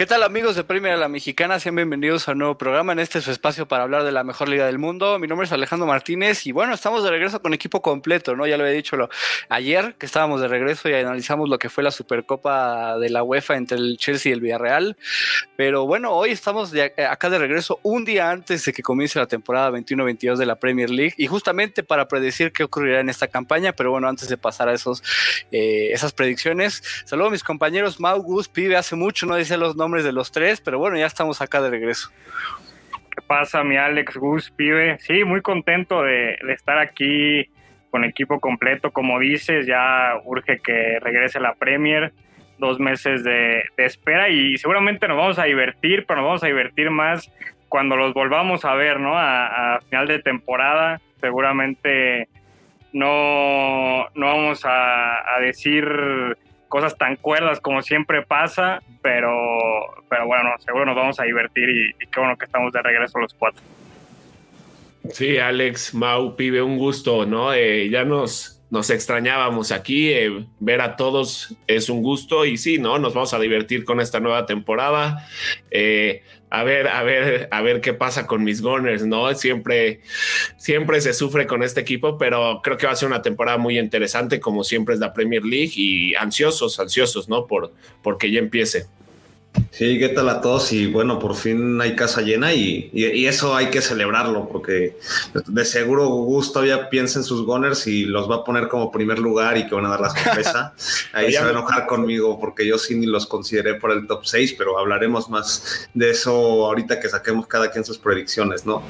[0.00, 1.60] ¿Qué tal amigos de Premier a la Mexicana?
[1.60, 4.48] Sean bienvenidos a un nuevo programa en este su espacio para hablar de la mejor
[4.48, 5.18] liga del mundo.
[5.18, 8.46] Mi nombre es Alejandro Martínez y bueno, estamos de regreso con equipo completo, ¿no?
[8.46, 9.10] Ya lo había dicho lo,
[9.50, 13.58] ayer que estábamos de regreso y analizamos lo que fue la Supercopa de la UEFA
[13.58, 14.96] entre el Chelsea y el Villarreal.
[15.54, 19.26] Pero bueno, hoy estamos de, acá de regreso un día antes de que comience la
[19.26, 23.74] temporada 21-22 de la Premier League y justamente para predecir qué ocurrirá en esta campaña.
[23.74, 25.02] Pero bueno, antes de pasar a esos,
[25.52, 29.76] eh, esas predicciones, saludo a mis compañeros Mau Gus, Pibe, hace mucho no dice los
[29.76, 32.10] nombres de los tres, pero bueno, ya estamos acá de regreso.
[33.10, 34.98] ¿Qué pasa, mi Alex Gus, pibe?
[35.00, 37.48] Sí, muy contento de, estar aquí
[37.90, 38.92] con equipo completo.
[38.92, 42.12] Como dices, ya urge que regrese la Premier.
[42.58, 46.90] Dos meses de, espera y seguramente nos vamos a divertir, pero nos vamos a divertir
[46.90, 47.32] más
[47.68, 49.12] cuando los volvamos a ver, ¿no?
[49.16, 51.00] A, final de temporada.
[51.20, 52.28] Seguramente
[52.92, 55.86] no, no vamos a, a decir
[56.70, 59.30] cosas tan cuerdas como siempre pasa, pero,
[60.08, 63.34] pero bueno, seguro nos vamos a divertir y, qué bueno que estamos de regreso los
[63.34, 63.60] cuatro.
[65.12, 67.52] Sí, Alex, Mau, pibe, un gusto, ¿no?
[67.52, 72.78] Eh, ya nos, nos extrañábamos aquí, eh, ver a todos es un gusto y sí,
[72.78, 72.98] ¿no?
[73.00, 75.26] Nos vamos a divertir con esta nueva temporada.
[75.72, 79.32] Eh, a ver, a ver, a ver qué pasa con mis Gunners, ¿no?
[79.34, 80.00] Siempre,
[80.56, 83.78] siempre se sufre con este equipo, pero creo que va a ser una temporada muy
[83.78, 87.46] interesante, como siempre es la Premier League, y ansiosos, ansiosos, ¿no?
[87.46, 88.88] Por, porque ya empiece.
[89.70, 90.72] Sí, ¿qué tal a todos?
[90.72, 92.90] Y bueno, por fin hay casa llena y,
[93.26, 94.96] eso hay que celebrarlo porque
[95.46, 99.18] de seguro Gus todavía piensa en sus Gunners y los va a poner como primer
[99.18, 100.74] lugar y que van a dar la sorpresa.
[101.12, 104.24] Ahí se va a enojar conmigo porque yo sí ni los consideré por el top
[104.24, 108.82] 6, pero hablaremos más de eso ahorita que saquemos cada quien sus predicciones, ¿no?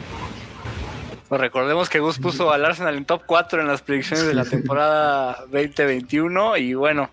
[1.31, 4.45] Pues recordemos que Gus puso al Arsenal en top 4 en las predicciones de la
[4.45, 7.09] temporada 2021 y bueno,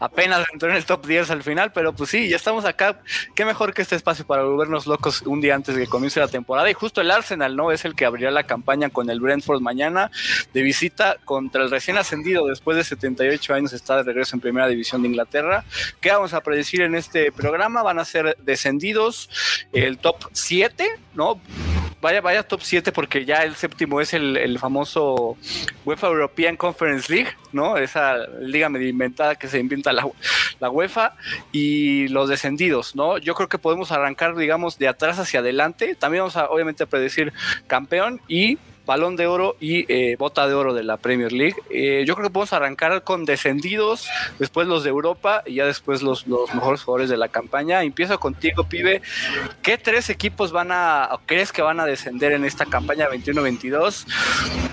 [0.00, 2.98] apenas entró en el top 10 al final, pero pues sí, ya estamos acá.
[3.36, 6.26] Qué mejor que este espacio para volvernos locos un día antes de que comience la
[6.26, 6.68] temporada.
[6.70, 7.70] Y justo el Arsenal, ¿no?
[7.70, 10.10] Es el que abrirá la campaña con el Brentford mañana
[10.52, 14.66] de visita contra el recién ascendido después de 78 años está de regreso en Primera
[14.66, 15.62] División de Inglaterra.
[16.00, 17.84] ¿Qué vamos a predecir en este programa?
[17.84, 19.30] Van a ser descendidos
[19.72, 20.84] el top 7,
[21.14, 21.40] ¿no?
[22.02, 25.36] Vaya, vaya top 7 porque ya el séptimo es el, famoso
[25.84, 27.76] UEFA European Conference League, ¿no?
[27.76, 30.08] Esa liga medio inventada que se inventa la,
[30.58, 31.14] la UEFA
[31.52, 33.18] y los descendidos, ¿no?
[33.18, 35.94] Yo creo que podemos arrancar, digamos, de atrás hacia adelante.
[35.94, 37.32] También vamos a, obviamente, a predecir
[37.68, 41.56] campeón y balón de oro y eh, bota de oro de la Premier League.
[41.70, 46.02] Eh, yo creo que podemos arrancar con descendidos, después los de Europa y ya después
[46.02, 47.82] los, los mejores jugadores de la campaña.
[47.82, 49.02] Empiezo contigo, pibe.
[49.62, 54.06] ¿Qué tres equipos van a, crees que van a descender en esta campaña 21-22?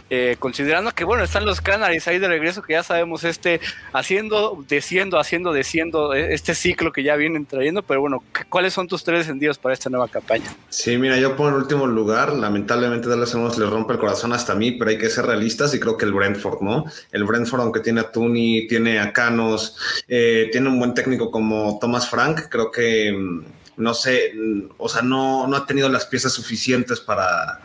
[0.09, 3.61] Eh, considerando que, bueno, están los Canaries ahí de regreso, que ya sabemos, este,
[3.93, 9.03] haciendo, desciendo, haciendo, desciendo, este ciclo que ya vienen trayendo, pero bueno, ¿cuáles son tus
[9.03, 10.55] tres descendidos para esta nueva campaña?
[10.69, 14.97] Sí, mira, yo el último lugar, lamentablemente Dallas le rompe corazón hasta mí, pero hay
[14.97, 16.85] que ser realistas y creo que el Brentford, ¿no?
[17.11, 19.75] El Brentford, aunque tiene a Tuni, tiene a Canos,
[20.07, 23.43] eh, tiene un buen técnico como Thomas Frank, creo que, mm,
[23.77, 27.61] no sé, mm, o sea, no, no ha tenido las piezas suficientes para,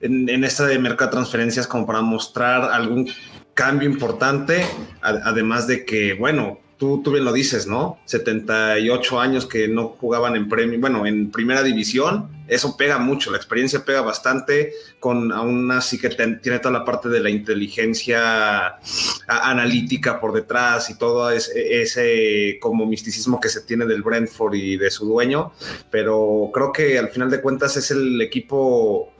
[0.00, 3.08] en, en este mercado de transferencias como para mostrar algún
[3.54, 4.66] cambio importante,
[5.00, 8.00] además de que, bueno, tú, tú bien lo dices, ¿no?
[8.06, 13.36] 78 años que no jugaban en premio, bueno, en primera división, eso pega mucho, la
[13.36, 18.80] experiencia pega bastante, con aún así que tiene toda la parte de la inteligencia
[19.28, 24.76] analítica por detrás y todo ese, ese, como misticismo que se tiene del Brentford y
[24.76, 25.52] de su dueño,
[25.88, 29.12] pero creo que al final de cuentas es el equipo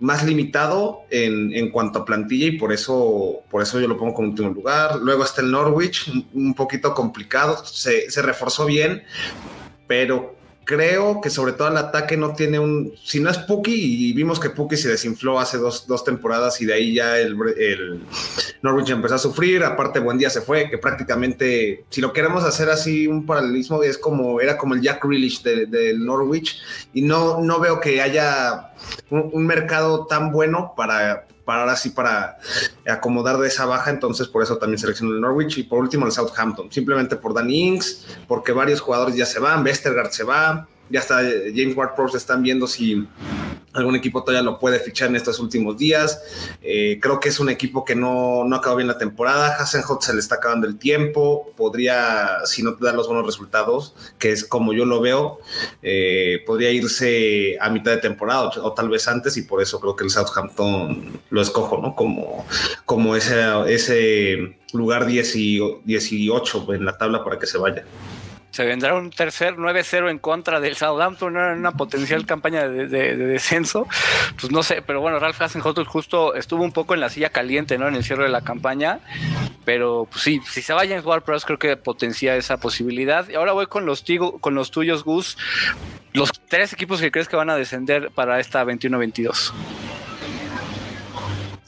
[0.00, 4.28] más limitado en, cuanto a plantilla y por eso, por eso yo lo pongo como
[4.28, 4.96] último lugar.
[4.96, 9.04] Luego está el Norwich, un, poquito complicado, se, se, reforzó bien,
[9.86, 10.33] pero
[10.64, 14.40] creo que sobre todo el ataque no tiene un, si no es Puki, y vimos
[14.40, 18.02] que Puki se desinfló hace dos, temporadas y de ahí ya el, el,
[18.62, 22.70] Norwich empezó a sufrir, aparte Buen Día se fue, que prácticamente, si lo queremos hacer
[22.70, 26.60] así un paralelismo, es como, era como el Jack Grealish del Norwich,
[26.92, 28.72] y no, no veo que haya
[29.10, 32.38] un, mercado tan bueno para, para ahora sí para
[32.86, 36.12] acomodar de esa baja, entonces por eso también seleccionó el Norwich y por último el
[36.12, 41.00] Southampton, simplemente por Danny Ings, porque varios jugadores ya se van, Westergaard se va, ya
[41.00, 43.06] está James Ward-Prowse están viendo si
[43.74, 46.22] algún equipo todavía lo puede fichar en estos últimos días.
[46.62, 49.56] Eh, creo que es un equipo que no, no acabó bien la temporada.
[49.56, 51.52] Hasenhut se le está acabando el tiempo.
[51.56, 55.40] Podría, si no te da los buenos resultados, que es como yo lo veo,
[55.82, 59.36] eh, podría irse a mitad de temporada o, tal vez antes.
[59.36, 61.94] Y por eso creo que el Southampton lo escojo, ¿no?
[61.94, 62.46] Como,
[62.84, 67.84] como ese, ese lugar 10 y 18 en la tabla para que se vaya.
[68.54, 72.86] Se vendrá un tercer 9-0 en contra del Southampton en una potencial campaña de,
[73.16, 73.88] descenso.
[74.40, 77.78] Pues no sé, pero bueno, Ralph Hasenhotel justo estuvo un poco en la silla caliente,
[77.78, 77.88] ¿no?
[77.88, 79.00] En el cierre de la campaña,
[79.64, 83.28] pero pues sí, si se va James Ward-Prowse creo que potencia esa posibilidad.
[83.28, 84.04] Y ahora voy con los,
[84.40, 85.36] con los tuyos, Gus.
[86.12, 89.52] Los tres equipos que crees que van a descender para esta 21-22.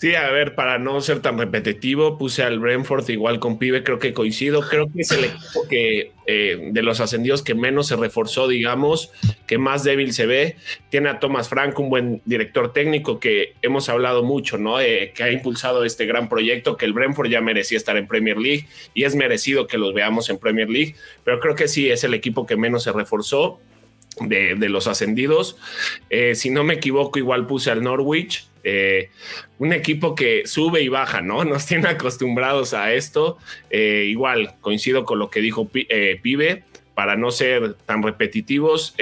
[0.06, 3.98] Sí, a ver, para no ser tan repetitivo, puse al Brentford igual con Pibe, creo
[3.98, 7.96] que coincido, creo que es el equipo que eh, de los ascendidos que menos se
[7.96, 9.10] reforzó, digamos,
[9.48, 10.54] que más débil se ve.
[10.90, 14.78] Tiene a Thomas Frank, un buen director técnico que hemos hablado mucho, ¿no?
[14.78, 18.38] Eh, que ha impulsado este gran proyecto, que el Brentford ya merecía estar en Premier
[18.38, 20.94] League y es merecido que los veamos en Premier League,
[21.24, 23.58] pero creo que sí es el equipo que menos se reforzó.
[24.20, 25.58] De, los ascendidos.
[26.08, 28.48] Eh, si no me equivoco, igual puse al Norwich.
[28.68, 29.10] Eh,
[29.60, 31.44] un equipo que sube y baja, ¿no?
[31.44, 33.38] Nos tiene acostumbrados a esto.
[33.70, 36.64] Eh, igual, coincido con lo que dijo eh, Pibe,
[36.94, 38.96] para no ser tan repetitivos.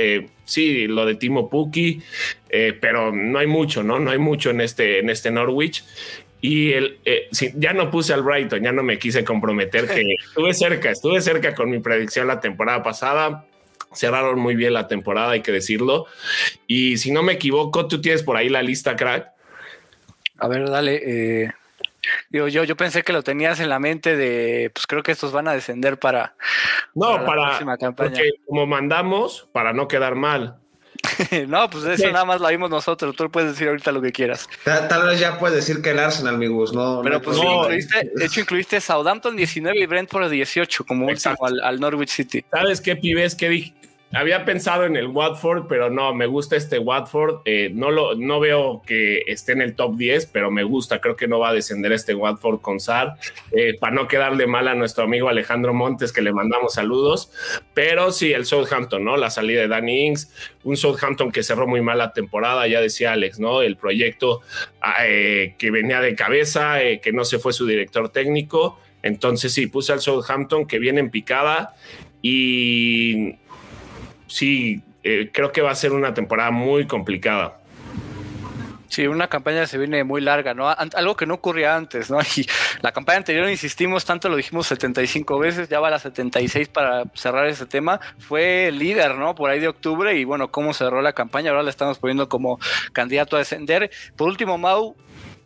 [0.45, 2.03] sí, lo de Timo Puki,
[2.81, 4.01] pero no hay mucho, ¿no?
[4.01, 5.85] No hay mucho en este, en este Norwich.
[6.41, 6.99] Y el,
[7.55, 11.55] ya no puse al Brighton, ya no me quise comprometer, que estuve cerca, estuve cerca
[11.55, 13.47] con mi predicción la temporada pasada
[13.95, 16.07] cerraron muy bien la temporada, hay que decirlo.
[16.67, 19.34] Y si no me equivoco, tú tienes por ahí la lista, crack.
[20.39, 21.01] A ver, dale.
[21.05, 21.53] Eh,
[22.31, 25.33] digo, yo, yo pensé que lo tenías en la mente de, pues creo que estos
[25.33, 26.35] van a descender para.
[26.95, 27.59] No, para.
[27.97, 30.59] Porque como mandamos, para no quedar mal.
[31.49, 33.15] no, pues eso nada más lo vimos nosotros.
[33.15, 34.49] Tú puedes decir ahorita lo que quieras.
[34.65, 37.01] Tal, vez ya puedes decir que el Arsenal, amigos, no.
[37.03, 42.11] Pero pues de hecho incluiste Southampton 19 y Brentford 18 como último al, al, Norwich
[42.11, 42.45] City.
[42.51, 43.35] ¿Sabes qué, pibes?
[43.35, 43.75] Que dije,
[44.15, 47.43] había pensado en el Watford, pero no, me gusta este Watford.
[47.45, 51.01] Eh, no, lo, no veo que esté en el top 10, pero me gusta.
[51.01, 53.17] Creo que no va a descender este Watford con SAR.
[53.53, 57.31] Eh, para no quedarle mal a nuestro amigo Alejandro Montes, que le mandamos saludos.
[57.75, 59.17] Pero sí, el Southampton, ¿no?
[59.17, 60.33] La salida de Danny Ings,
[60.63, 63.63] un Southampton que cerró muy mal la temporada, ya decía Alex, ¿no?
[63.63, 64.43] El proyecto
[64.81, 68.79] ah, eh, que venía de cabeza, que no se fue su director técnico.
[69.03, 71.75] Entonces sí, puse al Southampton que viene en picada
[72.23, 73.35] y
[74.27, 77.59] sí, eh, creo que va a ser una temporada muy complicada.
[78.95, 80.69] Sí, una campaña se viene muy larga, ¿no?
[80.69, 82.21] Algo que no ocurría antes, ¿no?
[82.37, 82.47] Y
[82.81, 87.03] la campaña anterior, insistimos tanto, lo dijimos 75 veces, ya va a la 76 para
[87.15, 87.99] cerrar ese tema.
[88.19, 89.35] Fue líder, ¿no?
[89.35, 92.61] Por ahí de octubre y bueno, cómo cerró la campaña, ahora la estamos poniendo como
[92.93, 93.91] candidato a descender.
[94.15, 94.95] Por último, Mau,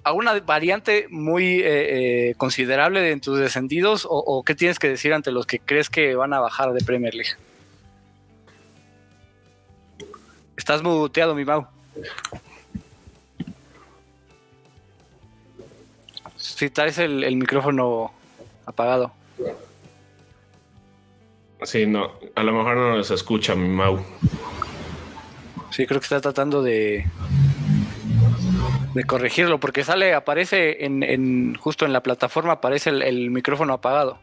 [0.04, 5.32] ¿alguna variante muy eh, eh, considerable de tus descendidos o qué tienes que decir ante
[5.32, 7.32] los que crees que van a bajar de Premier League?
[10.58, 11.66] Estás muteado, mi Mau.
[16.36, 18.12] Si traes el, el micrófono
[18.66, 19.12] apagado.
[21.62, 24.04] Sí, no, a lo mejor no nos escucha mi Mau.
[25.70, 27.06] Sí, creo que está tratando de
[28.94, 34.18] de corregirlo porque sale, aparece en, en justo en la plataforma aparece el, micrófono apagado.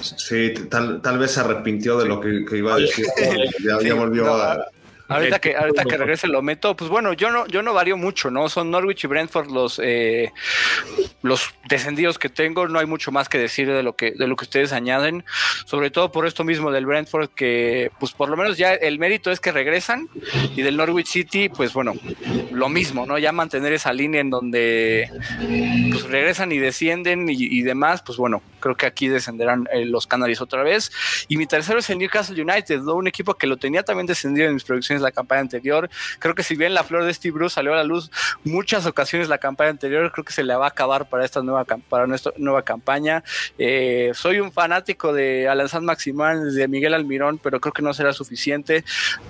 [0.00, 3.04] Sí, tal, tal, vez se arrepintió de lo que, iba a decir.
[3.84, 4.68] ya, volvió a,
[5.08, 8.30] Ahorita que, ahorita que regrese lo meto, pues bueno, yo no, yo no varío mucho,
[8.30, 8.48] ¿no?
[8.48, 10.32] Son Norwich y Brentford los, eh,
[11.22, 14.36] los descendidos que tengo, no hay mucho más que decir de lo que, de lo
[14.36, 15.24] que ustedes añaden,
[15.64, 19.30] sobre todo por esto mismo del Brentford, que pues por lo menos ya el mérito
[19.30, 20.08] es que regresan,
[20.56, 21.94] y del Norwich City, pues bueno,
[22.50, 23.18] lo mismo, ¿no?
[23.18, 25.10] Ya mantener esa línea en donde
[25.90, 30.40] pues regresan y descienden y, demás, pues bueno, creo que aquí descenderán eh, los Canaries
[30.40, 30.90] otra vez.
[31.28, 32.94] Y mi tercero es el Newcastle United, ¿no?
[32.94, 34.64] Un equipo que lo tenía también descendido en mis
[35.02, 35.88] la campaña anterior.
[36.18, 38.10] Creo que si bien la flor de Steve Bruce salió a la luz
[38.44, 41.64] muchas ocasiones la campaña anterior, creo que se le va a acabar para esta nueva,
[41.64, 43.22] para nuestra nueva campaña.
[43.58, 47.94] Eh, soy un fanático de Alan San Maximán, de Miguel Almirón, pero creo que no
[47.94, 48.84] será suficiente.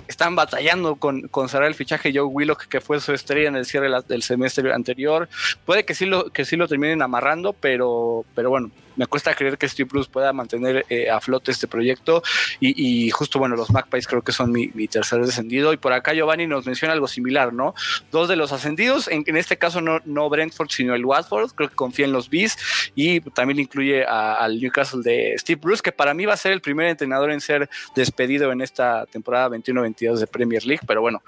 [0.07, 3.65] Están batallando con, con cerrar el fichaje Joe Willock, que fue su estrella en el
[3.65, 5.27] cierre del semestre anterior.
[5.65, 9.57] Puede que sí lo, que sí lo terminen amarrando, pero, pero bueno, me cuesta creer
[9.57, 12.23] que Steve Bruce pueda mantener eh, a flote este proyecto.
[12.59, 15.73] Y, justo bueno los Magpies creo que son mi, tercer descendido.
[15.73, 17.73] Y por acá Giovanni nos menciona algo similar no
[18.11, 21.51] dos de los ascendidos en, este caso no, no Brentford sino el Watford.
[21.51, 22.57] Creo que confía en los Bees.
[22.95, 26.61] Y también incluye al Newcastle de Steve Bruce que para mí va a ser el
[26.61, 30.81] primer entrenador en ser despedido en esta temporada 21-22 de Premier League.
[30.85, 31.21] Pero bueno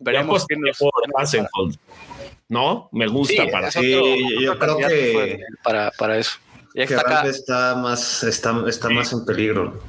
[0.00, 0.78] veremos qué nos,
[2.48, 3.90] no me gusta para sí,
[4.40, 6.38] yo creo que para, para eso
[6.76, 6.94] que
[7.30, 9.80] está, más, está, está más en peligro.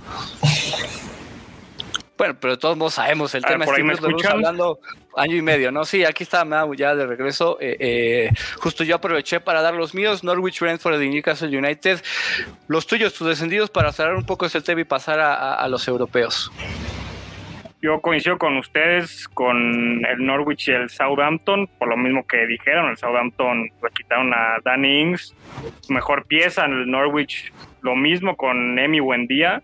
[2.17, 3.65] Bueno, pero todos modos sabemos el tema.
[3.65, 4.79] Estuvimos hablando
[5.15, 5.85] año y medio, ¿no?
[5.85, 7.57] Sí, aquí está ya de regreso.
[7.59, 8.29] Eh, eh,
[8.59, 12.01] justo yo aproveché para dar los míos, Norwich, Brentford y Newcastle United.
[12.67, 16.51] Los tuyos, tus descendidos, para cerrar un poco ese tema y pasar a, los europeos.
[17.81, 22.89] Yo coincido con ustedes, con el Norwich y el Southampton, por lo mismo que dijeron,
[22.89, 25.35] el Southampton le quitaron a Danny Ings,
[25.87, 29.61] mejor pieza, en el Norwich lo mismo con Emi Buendía,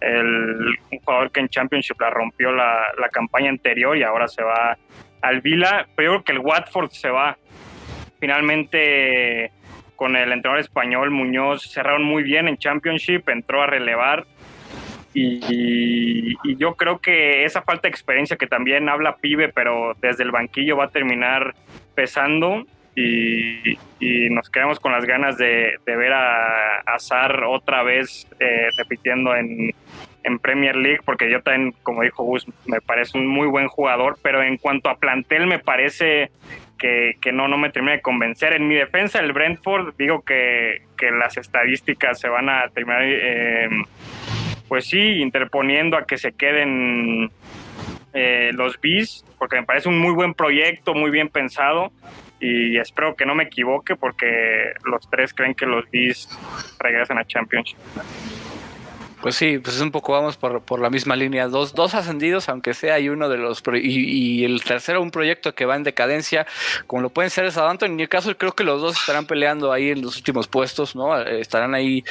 [0.00, 4.42] el, un jugador que en Championship la rompió la, la campaña anterior y ahora se
[4.42, 4.76] va
[5.22, 7.38] al Vila, pero yo creo que el Watford se va.
[8.20, 9.52] Finalmente,
[9.96, 14.26] con el entrenador español Muñoz, cerraron muy bien en Championship, entró a relevar.
[15.20, 20.30] Y, yo creo que esa falta de experiencia que también habla Pibe, pero desde el
[20.30, 21.54] banquillo va a terminar
[21.94, 22.64] pesando.
[22.94, 23.78] Y,
[24.30, 29.74] nos quedamos con las ganas de, ver a Azar otra vez eh, repitiendo en,
[30.42, 34.42] Premier League, porque yo también, como dijo Gus, me parece un muy buen jugador, pero
[34.42, 36.30] en cuanto a plantel me parece
[36.76, 38.52] que, no, no me termina de convencer.
[38.52, 40.82] En mi defensa, el Brentford, digo que,
[41.18, 43.68] las estadísticas se van a terminar, eh,
[44.68, 47.30] pues sí, interponiendo a que se queden
[48.12, 51.90] eh, los Bees, porque me parece un muy buen proyecto, muy bien pensado.
[52.40, 56.28] Y espero que no me equivoque porque los tres creen que los Bees
[56.78, 57.78] regresan a Championship.
[59.20, 61.48] Pues sí, pues es un poco vamos por, por la misma línea.
[61.48, 63.62] Dos, dos ascendidos, aunque sea, y uno de los.
[63.74, 66.46] Y, y, el tercero, un proyecto que va en decadencia,
[66.86, 67.90] como lo pueden ser el Southampton.
[67.90, 71.20] En mi caso, creo que los dos estarán peleando ahí en los últimos puestos, ¿no?
[71.20, 72.04] Eh, estarán ahí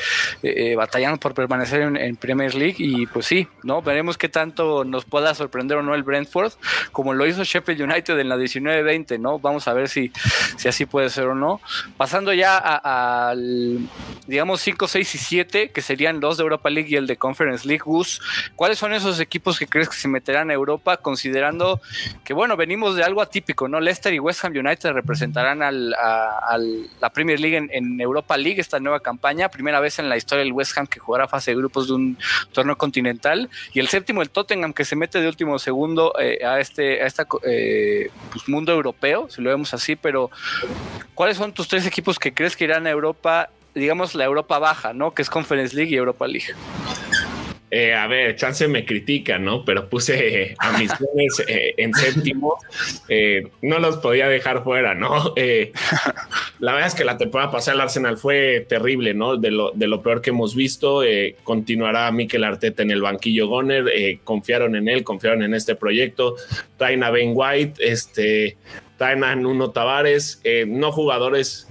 [0.44, 2.76] eh, eh, batallando por permanecer en, Premier League.
[2.78, 3.82] Y pues sí, ¿no?
[3.82, 6.54] Veremos qué tanto nos pueda sorprender o no el Brentford,
[6.92, 9.40] como lo hizo Sheffield United en la 19-20, ¿no?
[9.40, 10.12] Vamos a ver si,
[10.58, 11.62] si así puede ser o no.
[11.96, 13.80] Pasando ya al,
[14.28, 17.68] digamos, 5, 6 y 7, que serían dos de Europa League y el de Conference
[17.68, 17.84] League.
[17.84, 18.22] Gus,
[18.56, 21.82] ¿cuáles son esos equipos que crees que se meterán a Europa, considerando
[22.24, 23.80] que, bueno, venimos de algo atípico, ¿no?
[23.80, 26.58] Leicester y West Ham United representarán al, a,
[27.00, 30.54] la Premier League en, Europa League, esta nueva campaña, primera vez en la historia del
[30.54, 32.18] West Ham que jugará fase de grupos de un
[32.52, 36.60] torneo continental, y el séptimo, el Tottenham, que se mete de último segundo eh, a
[36.60, 40.30] este a esta, eh, pues, mundo europeo, si lo vemos así, pero
[41.16, 44.94] ¿cuáles son tus tres equipos que crees que irán a Europa digamos, la Europa baja,
[44.94, 45.14] ¿no?
[45.14, 46.54] Que es Conference League y Europa League.
[47.70, 49.66] Eh, a ver, chance me critica, ¿no?
[49.66, 52.58] Pero puse a mis goles eh, en séptimo.
[53.10, 55.34] Eh, no los podía dejar fuera, ¿no?
[56.60, 59.36] la verdad es que la temporada pasada el Arsenal fue terrible, ¿no?
[59.36, 61.02] De lo, de lo peor que hemos visto.
[61.44, 64.20] continuará Mikel Arteta en el banquillo Goner.
[64.24, 66.36] confiaron en él, confiaron en este proyecto.
[66.78, 68.58] Traen Ben White, este
[68.98, 71.68] traen Nuno Tavares, eh, no jugadores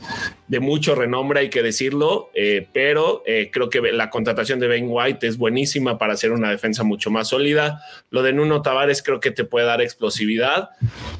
[0.46, 4.86] de mucho renombre, hay que decirlo, eh, pero eh, creo que la contratación de Ben
[4.88, 7.82] White es buenísima para hacer una defensa mucho más sólida.
[8.10, 10.70] Lo de Nuno Tavares creo que te puede dar explosividad,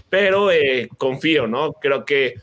[0.09, 0.49] pero
[0.97, 1.73] confío, ¿no?
[1.75, 2.35] Creo que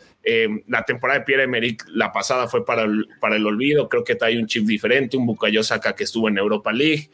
[0.67, 3.89] la temporada de Pierre Emerick, la pasada fue para el, para el olvido.
[3.89, 7.09] Creo que trae un chip diferente, un Bukayo Saka que estuvo en Europa League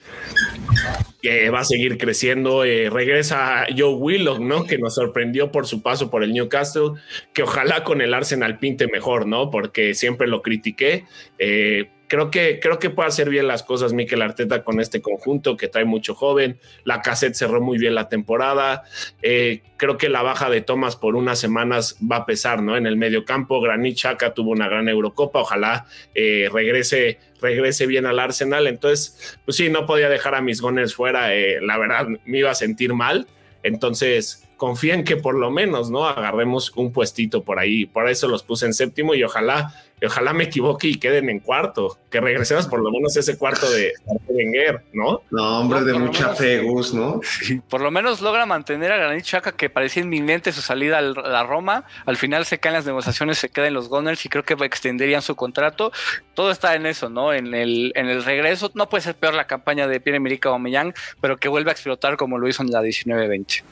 [1.22, 2.63] que va a seguir creciendo.
[2.63, 4.66] Eh, regresa Joe Willock, ¿no?
[4.66, 6.92] Que nos sorprendió por su paso por el Newcastle,
[7.34, 9.50] que ojalá con el Arsenal pinte mejor, ¿no?
[9.50, 11.06] Porque siempre lo critiqué.
[11.38, 15.56] Eh, creo que, creo que puede hacer bien las cosas Mikel Arteta con este conjunto
[15.56, 16.60] que trae mucho joven.
[16.84, 18.84] La cassette cerró muy bien la temporada.
[19.22, 22.75] Eh, creo que la baja de Thomas por unas semanas va a pesar, ¿no?
[22.75, 25.39] En el medio campo, Granit Xhaka tuvo una gran Eurocopa.
[25.39, 25.86] Ojalá
[26.16, 28.66] eh, regrese, regrese bien al Arsenal.
[28.68, 31.34] Entonces, pues sí, no podía dejar a mis Gunners fuera.
[31.36, 33.28] Eh, la verdad, me iba a sentir mal.
[33.62, 36.06] Entonces, confíen que por lo menos, ¿no?
[36.06, 37.88] Agarremos un puestito por ahí.
[37.88, 39.74] Por eso los puse en séptimo y ojalá
[40.06, 43.94] ojalá me equivoque y queden en cuarto, que regresemos por lo menos ese cuarto de
[44.28, 45.22] Wenger, ¿no?
[45.32, 47.22] No, hombre, de mucha fe, Gus, ¿no?
[47.70, 51.44] por lo menos logra mantener a Granit Xhaka, que parecía inminente su salida a la
[51.44, 55.22] Roma, al final se caen las negociaciones, se quedan los Gunners y creo que extenderían
[55.22, 55.92] su contrato,
[56.34, 57.34] todo está en eso, ¿no?
[57.34, 61.38] En el, en el regreso, no puede ser peor la campaña de Pierre-Emerick Aubameyang, pero
[61.38, 63.63] que vuelve a explotar como lo hizo en la 19-20.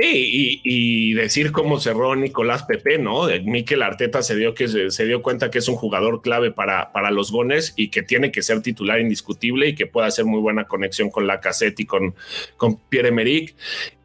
[0.00, 3.26] Sí, y, decir cómo cerró Nicolás Pepe, ¿no?
[3.44, 7.10] Mikel Arteta se dio, que se, dio cuenta que es un jugador clave para, para
[7.10, 10.64] los Gones y que tiene que ser titular indiscutible y que puede hacer muy buena
[10.64, 12.14] conexión con la cassette y con,
[12.56, 13.54] con Pierre-Emerick.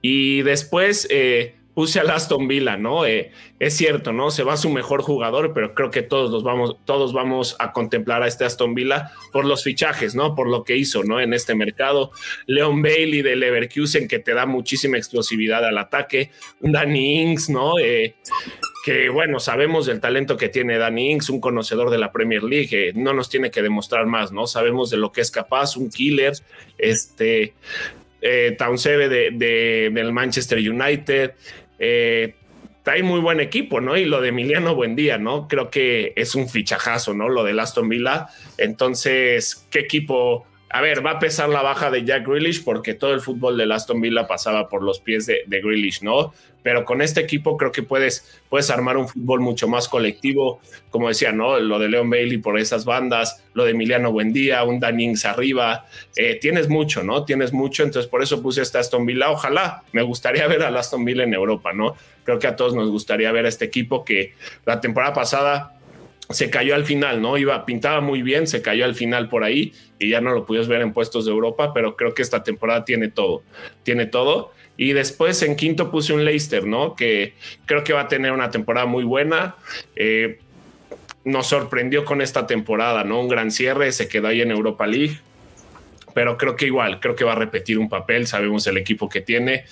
[0.02, 3.05] Y después, eh, puse al Aston Villa, ¿no?
[3.05, 4.32] Eh, es cierto, ¿no?
[4.32, 8.24] Se va su mejor jugador, pero creo que todos los vamos, todos vamos a contemplar
[8.24, 10.34] a este Aston Villa por los fichajes, ¿no?
[10.34, 11.20] Por lo que hizo, ¿no?
[11.20, 12.12] En este mercado.
[12.48, 16.32] Leon Bailey de Leverkusen, que te da muchísima explosividad al ataque.
[16.62, 17.77] Danny Ings, ¿no?
[17.77, 18.15] Eh,
[18.86, 22.70] que bueno, sabemos del talento que tiene Danny Ings, un conocedor de la Premier League,
[22.72, 24.48] eh, no nos tiene que demostrar más, ¿no?
[24.48, 26.34] Sabemos de lo que es capaz, un killer,
[26.77, 27.55] este,
[28.22, 31.34] eh, Townsend de, del Manchester United.
[31.79, 32.36] Eh,
[33.03, 33.98] muy buen equipo, ¿no?
[33.98, 35.48] Y lo de Emiliano Buendía, ¿no?
[35.48, 37.29] Creo que es un fichajazo, ¿no?
[37.29, 38.27] Lo de Aston Villa.
[38.58, 40.46] Entonces, ¿qué equipo?
[40.75, 43.74] A ver, va a pesar la baja de Jack Grealish porque todo el fútbol de
[43.74, 46.34] Aston Villa pasaba por los pies de, Grealish, ¿no?
[46.63, 51.08] pero con este equipo creo que puedes, puedes armar un fútbol mucho más colectivo, como
[51.08, 51.60] decía, ¿no?
[51.60, 56.39] Lo de Leon Bailey por esas bandas, lo de Emiliano Buendía, un Danings arriba, eh,
[56.41, 57.24] tienes mucho, ¿no?
[57.24, 61.05] Tienes mucho, entonces por eso puse esta Aston Villa, ojalá, me gustaría ver a Aston
[61.05, 61.96] Villa en Europa, ¿no?
[62.24, 64.34] Creo que a todos nos gustaría ver a este equipo que
[64.65, 65.75] la temporada pasada
[66.29, 67.38] se cayó al final, ¿no?
[67.38, 70.67] Iba, pintaba muy bien, se cayó al final por ahí y ya no lo pudimos
[70.67, 73.44] ver en puestos de Europa, pero creo que esta temporada tiene todo,
[73.84, 74.51] tiene todo.
[74.77, 76.96] Y después en quinto puse un Leicester, ¿no?
[76.96, 77.34] Que
[77.65, 79.55] creo que va a tener una temporada muy buena.
[79.96, 80.39] Eh,
[81.24, 83.22] nos sorprendió con esta temporada, ¿no?
[83.22, 85.20] Un gran cierre, se quedó ahí en Europa League.
[86.15, 88.25] Pero creo que igual, creo que va a repetir un papel.
[88.25, 89.65] Sabemos el equipo que tiene.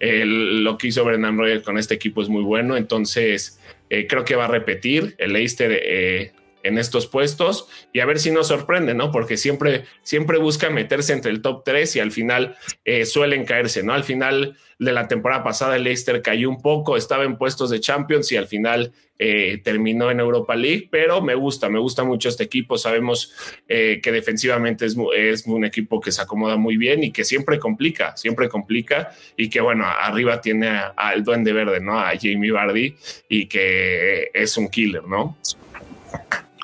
[0.00, 2.76] lo que hizo Brendan Rodgers con este equipo es muy bueno.
[2.76, 5.14] Entonces, eh, creo que va a repetir.
[5.18, 6.32] El Leicester eh,
[6.64, 9.12] en estos puestos y a ver si nos sorprende, ¿no?
[9.12, 13.84] Porque siempre, siempre busca meterse entre el top 3 y al final eh, suelen caerse,
[13.84, 13.92] ¿no?
[13.92, 17.80] Al final de la temporada pasada el Leicester cayó un poco, estaba en puestos de
[17.80, 22.28] Champions y al final eh, terminó en Europa League, pero me gusta, me gusta mucho
[22.28, 23.32] este equipo, sabemos
[23.68, 27.58] eh, que defensivamente es, es, un equipo que se acomoda muy bien y que siempre
[27.60, 32.00] complica, siempre complica y que bueno, arriba tiene al Duende Verde, ¿no?
[32.00, 32.96] A Jamie Vardy
[33.28, 35.36] y que es un killer, ¿no?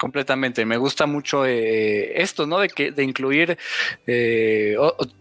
[0.00, 0.64] Completamente.
[0.64, 2.59] Me gusta mucho eh, esto, ¿no?
[2.61, 3.59] De que de incluir
[4.07, 4.75] eh,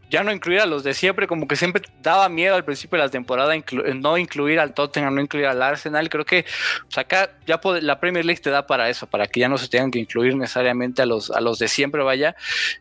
[0.10, 3.06] ya no incluir a los de siempre, como que siempre daba miedo al principio de
[3.06, 3.54] la temporada
[3.96, 6.10] no incluir al Tottenham, no incluir al Arsenal.
[6.10, 6.46] Creo que
[6.84, 9.68] pues, acá ya la Premier League te da para eso, para que ya no se
[9.68, 12.36] tengan que incluir necesariamente a los, a los de siempre, vaya.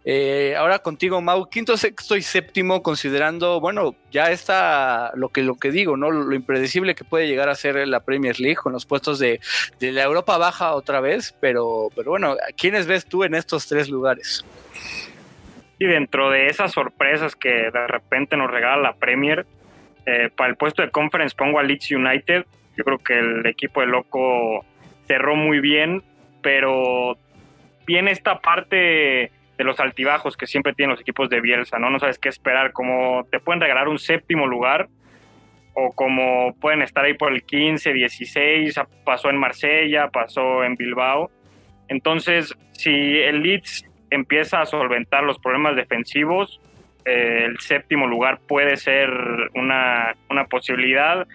[0.05, 5.57] Eh, ahora contigo, Mau, quinto, sexto y séptimo, considerando, bueno, ya está lo que, lo
[5.57, 6.11] que digo, ¿no?
[6.11, 9.41] Lo, impredecible que puede llegar a ser la Premier League con los puestos de,
[9.81, 13.89] de la Europa baja otra vez, pero, pero bueno, ¿quiénes ves tú en estos tres
[13.89, 14.45] lugares?
[15.79, 19.47] Y dentro de esas sorpresas que de repente nos regala la Premier,
[20.07, 22.47] eh, para el puesto de conference pongo a Leeds United.
[22.77, 24.65] Yo creo que el equipo de Loco
[25.07, 26.03] cerró muy bien,
[26.43, 27.17] pero
[27.87, 31.91] viene esta parte de los altibajos que siempre tienen los equipos de Bielsa, ¿no?
[31.91, 34.89] No sabes qué esperar, como te pueden regalar un séptimo lugar
[35.75, 41.31] o como pueden estar ahí por el 15, 16, pasó en Marsella, pasó en Bilbao.
[41.89, 46.61] Entonces, si el Leeds empieza a solventar los problemas defensivos,
[47.05, 49.11] eh, el séptimo lugar puede ser
[49.55, 50.15] una,
[50.51, 51.27] posibilidad,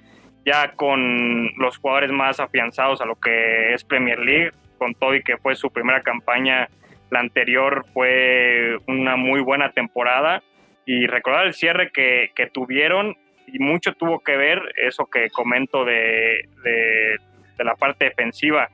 [0.46, 5.24] ya con los jugadores más afianzados a lo que es Premier League, con todo y
[5.24, 6.68] que fue su primera campaña,
[7.10, 10.44] la anterior fue una muy buena temporada,
[10.86, 13.16] y recordar el cierre que, tuvieron,
[13.48, 18.70] y mucho tuvo que ver eso que comento de, de la parte defensiva.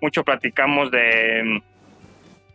[0.00, 1.62] Mucho platicamos de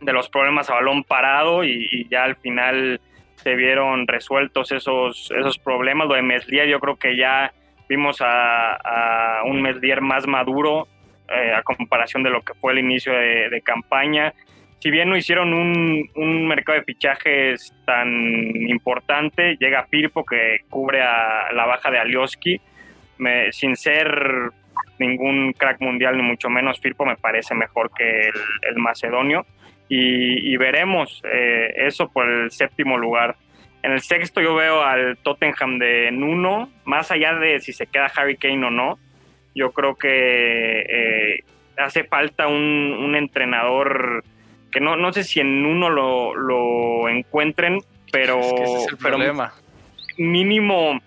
[0.00, 3.00] de los problemas a balón parado y, ya al final
[3.36, 6.08] se vieron resueltos esos, esos problemas.
[6.08, 7.52] Lo de Meslier yo creo que ya
[7.88, 10.88] vimos a, un Meslier más maduro
[11.28, 14.32] eh, a comparación de lo que fue el inicio de, campaña.
[14.78, 18.08] Si bien no hicieron un, mercado de fichajes tan
[18.68, 22.60] importante, llega Firpo que cubre a la baja de Alioski.
[23.50, 24.50] sin ser
[24.98, 29.46] ningún crack mundial, ni mucho menos Firpo, me parece mejor que el macedonio
[29.88, 33.36] y, veremos eh, eso por el séptimo lugar.
[33.82, 38.10] En el sexto yo veo al Tottenham de Nuno, más allá de si se queda
[38.16, 38.98] Harry Kane o no,
[39.54, 41.44] yo creo que eh,
[41.76, 44.24] hace falta un, entrenador
[44.72, 47.78] que no, no sé si en Nuno lo, lo encuentren,
[48.10, 48.40] pero,
[49.00, 49.18] pero
[50.18, 51.00] mínimo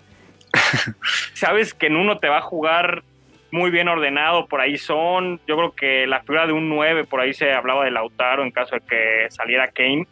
[1.33, 3.03] sabes que en uno te va a jugar
[3.51, 5.39] muy bien ordenado, por ahí son.
[5.47, 8.51] Yo creo que la figura de un 9, por ahí se hablaba de Lautaro en
[8.51, 10.07] caso de que saliera Kane.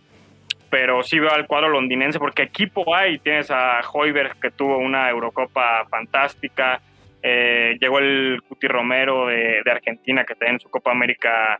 [0.69, 3.19] Pero sí veo al cuadro londinense porque equipo hay.
[3.19, 6.81] Tienes a Hoiberg que tuvo una Eurocopa fantástica.
[7.23, 11.59] Eh, llegó el Cuti Romero de, Argentina que también en su Copa América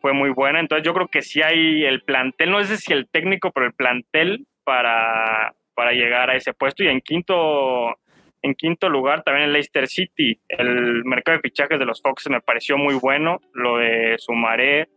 [0.00, 0.60] fue muy buena.
[0.60, 3.74] Entonces yo creo que sí hay el plantel, no sé si el técnico, pero el
[3.74, 6.82] plantel para, para llegar a ese puesto.
[6.82, 7.94] Y en quinto
[8.42, 10.40] en quinto lugar, también el Leicester City.
[10.48, 13.40] El mercado de fichajes de los Foxes me pareció muy bueno.
[13.52, 14.88] Lo de Sumaré,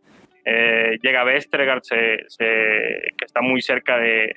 [0.44, 4.36] eh, llega Vestergaard, que está muy cerca de,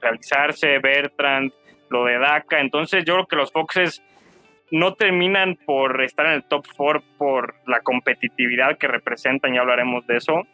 [0.00, 1.52] realizarse, Bertrand,
[1.90, 2.60] lo de DACA.
[2.60, 4.02] Entonces yo creo que los Foxes
[4.70, 10.06] no terminan por estar en el top four por la competitividad que representan, ya hablaremos
[10.06, 10.46] de eso.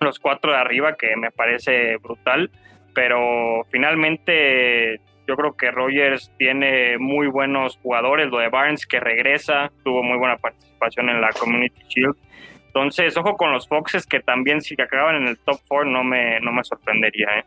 [0.00, 2.50] Los cuatro de arriba, que me parece brutal,
[2.94, 9.70] pero finalmente Yo creo que Rogers tiene muy buenos jugadores, lo de Barnes que regresa,
[9.84, 12.16] tuvo muy buena participación en la Community Shield.
[12.68, 16.40] Entonces, ojo con los Foxes que también si acaban en el top 4 no me,
[16.40, 17.28] no me sorprendería.
[17.40, 17.44] ¿eh?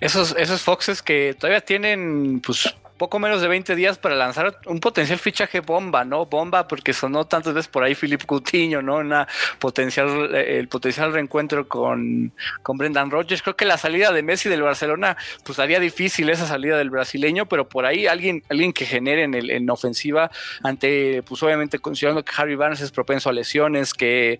[0.00, 4.78] Esos, esos Foxes que todavía tienen pues poco menos de 20 días para lanzar un
[4.78, 6.24] potencial fichaje bomba, ¿no?
[6.26, 8.98] Bomba, porque sonó tantas veces por ahí Philip Coutinho, ¿no?
[8.98, 9.26] Una
[9.58, 13.42] potencial, eh, el potencial reencuentro con, con Brendan Rodgers.
[13.42, 17.46] Creo que la salida de Messi del Barcelona, pues haría difícil esa salida del brasileño,
[17.46, 20.30] pero por ahí alguien, alguien que genere en, el, en ofensiva
[20.62, 24.38] ante, pues obviamente considerando que Harry Barnes es propenso a lesiones, que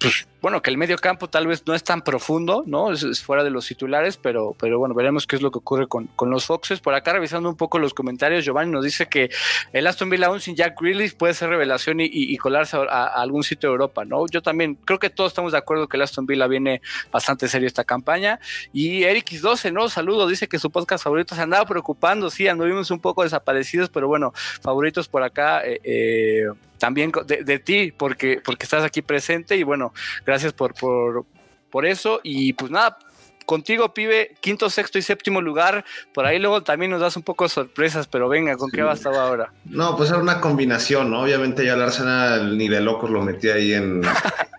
[0.00, 2.92] pues bueno, que el medio campo tal vez no es tan profundo, ¿no?
[2.92, 6.08] Es, fuera de los titulares, pero, pero bueno, veremos qué es lo que ocurre con,
[6.26, 6.80] los Foxes.
[6.80, 9.30] Por acá, revisando un poco los comentarios, Giovanni nos dice que
[9.72, 13.68] el Aston Villa aún sin Jack Grealish puede ser revelación y, colarse a, algún sitio
[13.68, 14.26] de Europa, ¿no?
[14.26, 17.68] Yo también creo que todos estamos de acuerdo que el Aston Villa viene bastante serio
[17.68, 18.40] esta campaña.
[18.72, 19.88] Y Eric 12 ¿no?
[19.88, 24.08] Saludo, dice que su podcast favorito se andaba preocupando, sí, anduvimos un poco desaparecidos, pero
[24.08, 25.64] bueno, favoritos por acá.
[25.64, 26.46] Eh, eh,
[26.82, 29.94] también de, ti, porque, porque estás aquí presente y bueno,
[30.26, 31.26] gracias por, por,
[31.70, 32.20] por eso.
[32.22, 32.98] Y pues nada,
[33.44, 35.84] contigo, pibe, quinto, sexto y séptimo lugar.
[36.12, 39.26] Por ahí luego también nos das un poco de sorpresas, pero venga, ¿con qué bastaba
[39.26, 39.52] ahora?
[39.64, 41.22] No, pues era una combinación, ¿no?
[41.22, 44.02] Obviamente ya el Arsenal ni de locos lo metí ahí en,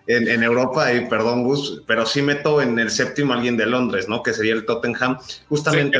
[0.06, 4.22] en, Europa, y perdón, Gus, pero sí meto en el séptimo alguien de Londres, ¿no?
[4.22, 5.18] Que sería el Tottenham,
[5.48, 5.98] justamente.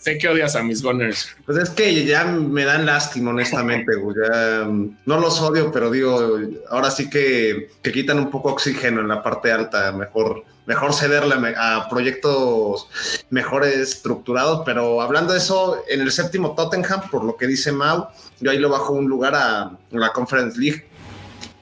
[0.00, 1.36] Sé que, odias, a mis Gunners.
[1.44, 4.16] Pues es que ya me dan lástima, honestamente, Gus.
[4.16, 6.38] Ya, no los odio, pero digo,
[6.70, 11.34] ahora sí que, que quitan un poco oxígeno en la parte alta, mejor mejor cederle
[11.56, 12.86] a proyectos
[13.28, 14.62] mejor estructurados.
[14.64, 18.06] Pero hablando de eso, en el séptimo Tottenham, por lo que dice Mau,
[18.38, 20.88] yo ahí lo bajo un lugar a la Conference League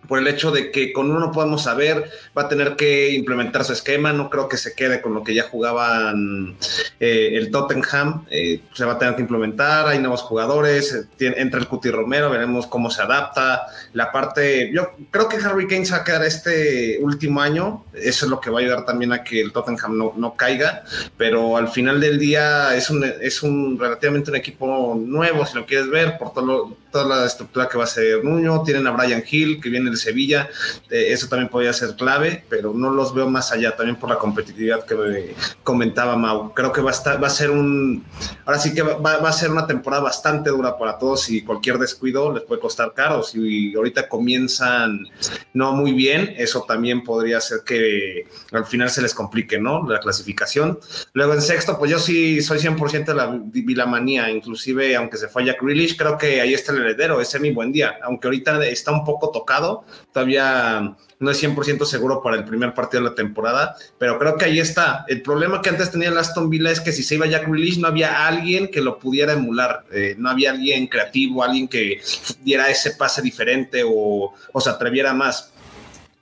[0.09, 3.75] por el hecho de que con uno podemos saber, va a tener que implementar su
[3.75, 6.57] esquema, no creo que se quede con lo que ya jugaban
[6.99, 11.61] eh, el Tottenham, eh, se va a tener que implementar, hay nuevos jugadores, eh, entra
[11.61, 16.25] el Cuti Romero, veremos cómo se adapta, la parte, yo creo que Harry Kane quedar
[16.25, 19.99] este último año, eso es lo que va a ayudar también a que el Tottenham
[19.99, 20.85] no, no caiga,
[21.19, 25.67] pero al final del día es un, es un relativamente un equipo nuevo, si lo
[25.67, 29.23] quieres ver, por todo toda la estructura que va a ser Nuño, tienen a Brian
[29.29, 30.49] Hill, que viene Sevilla,
[30.91, 34.19] eh, eso también podría ser clave, pero no los veo más allá, también por la
[34.19, 36.55] competitividad que comentaba Mau.
[36.55, 38.05] Creo que va a, estar, va a ser un,
[38.45, 42.33] ahora sí que va, a ser una temporada bastante dura para todos y cualquier descuido
[42.33, 43.23] les puede costar caro.
[43.23, 45.07] Si ahorita comienzan
[45.53, 49.89] no muy bien, eso también podría ser que al final se les complique, ¿no?
[49.89, 50.79] La clasificación.
[51.13, 55.57] Luego en sexto, pues yo sí soy 100% de la Vilamanía, inclusive aunque se falla
[55.61, 58.93] Grealish, creo que ahí está el heredero, ese es mi buen día, aunque ahorita está
[58.93, 63.77] un poco tocado, todavía no es 100% seguro para el primer partido de la temporada,
[63.99, 65.05] pero creo que ahí está.
[65.09, 67.79] El problema que antes tenía el Aston Villa es que si se iba Jack Grealish
[67.79, 72.01] no había alguien que lo pudiera emular, eh, no había alguien creativo, alguien que
[72.43, 75.53] diera ese pase diferente o, o se atreviera más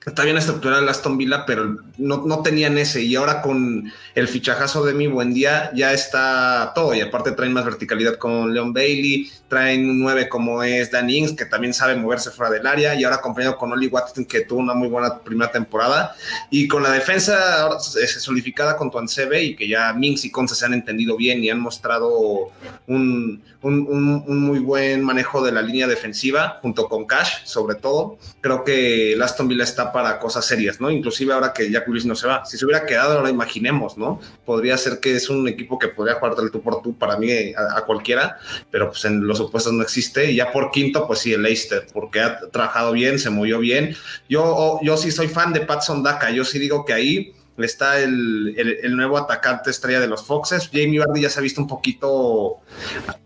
[0.07, 3.03] está bien estructurada el Aston Villa, pero no, no, tenían ese.
[3.03, 6.93] Y ahora con el fichajazo de mi buen día ya está todo.
[6.95, 11.33] Y aparte traen más verticalidad con Leon Bailey, traen un 9 como es Dan Ings,
[11.33, 12.95] que también sabe moverse fuera del área.
[12.95, 16.15] Y ahora acompañado con Oli Watson, que tuvo una muy buena primera temporada.
[16.49, 20.65] Y con la defensa ahora solidificada con Tuancebe y que ya Minx y Conce se
[20.65, 22.51] han entendido bien y han mostrado
[22.87, 28.17] un, un, un, muy buen manejo de la línea defensiva, junto con Cash, sobre todo.
[28.39, 30.91] Creo que el Aston Villa está para cosas serias, ¿no?
[30.91, 32.45] Inclusive ahora que Jack Willis no se va.
[32.45, 34.21] Si se hubiera quedado, ahora imaginemos, ¿no?
[34.45, 37.31] Podría ser que es un equipo que podría jugar del tú por tú para mí
[37.31, 38.37] a, cualquiera,
[38.69, 40.29] pero pues en los opuestos no existe.
[40.29, 43.95] Y ya por quinto, pues sí, el Leicester, porque ha trabajado bien, se movió bien.
[44.29, 47.33] Yo, yo sí soy fan de Patson Daka, yo sí digo que ahí
[47.65, 50.69] está el, el, nuevo atacante estrella de los Foxes.
[50.71, 52.57] Jamie Vardy ya se ha visto un poquito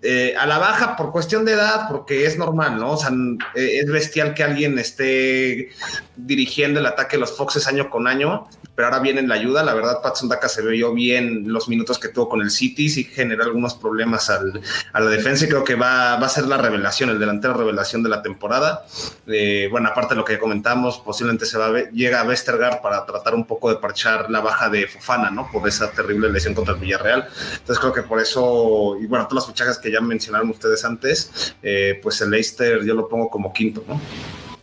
[0.01, 2.91] eh, a la baja por cuestión de edad, porque es normal, ¿no?
[2.91, 3.11] O sea,
[3.55, 5.71] eh, es bestial que alguien esté
[6.15, 8.47] dirigiendo el ataque de los Foxes año con año
[8.81, 9.61] pero ahora viene la ayuda.
[9.61, 13.03] La verdad, Patson Daka se vio bien los minutos que tuvo con el City, sí
[13.03, 14.59] generó algunos problemas al,
[14.91, 18.01] a la defensa y creo que va, va, a ser la revelación, el delantero revelación
[18.01, 18.83] de la temporada.
[19.27, 23.05] Eh, bueno, aparte de lo que comentamos, posiblemente se va a llega a Westergaard para
[23.05, 25.47] tratar un poco de parchar la baja de Fofana, ¿no?
[25.51, 27.27] Por esa terrible lesión contra el Villarreal.
[27.51, 31.53] Entonces creo que por eso, y bueno, todas las fichajes que ya mencionaron ustedes antes,
[31.61, 34.01] eh, pues el Leicester yo lo pongo como quinto, ¿no?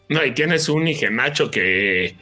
[0.08, 2.16] No, y tienes un Nacho que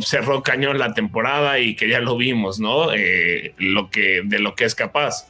[0.00, 2.92] cerró cañón la temporada y que ya lo vimos, ¿no?
[2.94, 5.28] Eh, lo que, de lo que es capaz.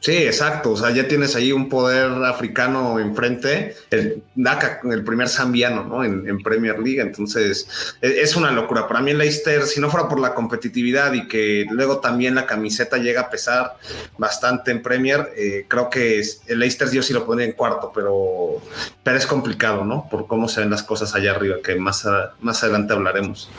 [0.00, 0.72] Sí, exacto.
[0.72, 6.02] O sea, ya tienes ahí un poder africano enfrente, el DACA, el primer zambiano, ¿no?
[6.04, 7.00] En, Premier League.
[7.00, 8.88] Entonces, e, es una locura.
[8.88, 12.96] Para mí, Leicester, si no fuera por la competitividad y que luego también la camiseta
[12.96, 13.76] llega a pesar
[14.16, 18.62] bastante en Premier, eh, creo que el Leicester yo sí lo pondría en cuarto, pero,
[19.02, 20.08] pero es complicado, ¿no?
[20.10, 22.06] Por cómo se ven las cosas allá arriba, que más,
[22.40, 23.50] más adelante hablaremos.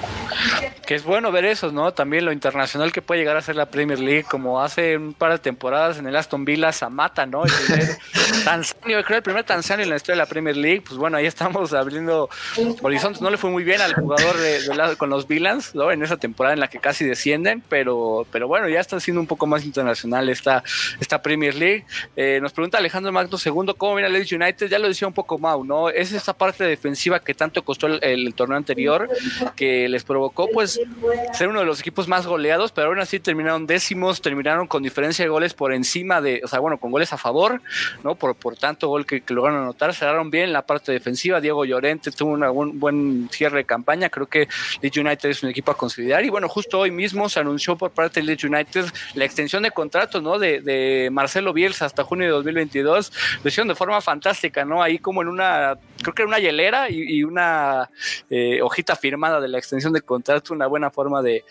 [0.87, 1.93] Que es bueno ver eso, ¿no?
[1.93, 5.31] También lo internacional que puede llegar a ser la Premier League, como hace un par
[5.33, 7.43] de temporadas en el Villa Samata, ¿no?
[7.45, 7.97] El primer
[8.45, 11.25] tanzanio, creo el primer tanzanio en la historia de la Premier League, pues bueno, ahí
[11.25, 12.29] estamos abriendo
[12.81, 13.21] horizontes.
[13.21, 15.91] No le fue muy bien al jugador de, con los Villans, ¿no?
[15.91, 19.27] En esa temporada en la que casi descienden, pero, pero bueno, ya está siendo un
[19.27, 20.63] poco más internacional esta,
[20.99, 21.85] esta Premier League.
[22.15, 24.69] Eh, nos pregunta Alejandro Magno segundo, ¿cómo viene el Leeds United?
[24.69, 25.89] Ya lo decía un poco Mau, ¿no?
[25.89, 29.09] Es esta parte defensiva que tanto costó el, torneo anterior,
[29.55, 30.79] que les provocó, pues,
[31.33, 35.25] ser uno de los equipos más goleados, pero aún así terminaron décimos, terminaron con diferencia
[35.25, 37.61] de goles por encima de, o sea, bueno, con goles a favor,
[38.03, 38.15] ¿no?
[38.15, 42.31] Por, por tanto gol que, lograron anotar, cerraron bien la parte defensiva, Diego Llorente tuvo
[42.31, 44.47] un buen cierre de campaña, creo que
[44.81, 47.91] Leeds United es un equipo a considerar y bueno, justo hoy mismo se anunció por
[47.91, 50.39] parte de Leeds United la extensión de contrato, ¿no?
[50.39, 53.11] De, de Marcelo Bielsa hasta junio de 2022,
[53.43, 54.81] lo hicieron de forma fantástica, ¿no?
[54.81, 57.89] Ahí como en una, creo que era una hielera y, una
[58.29, 61.43] eh, hojita firmada de la extensión de contrato, una buena forma de,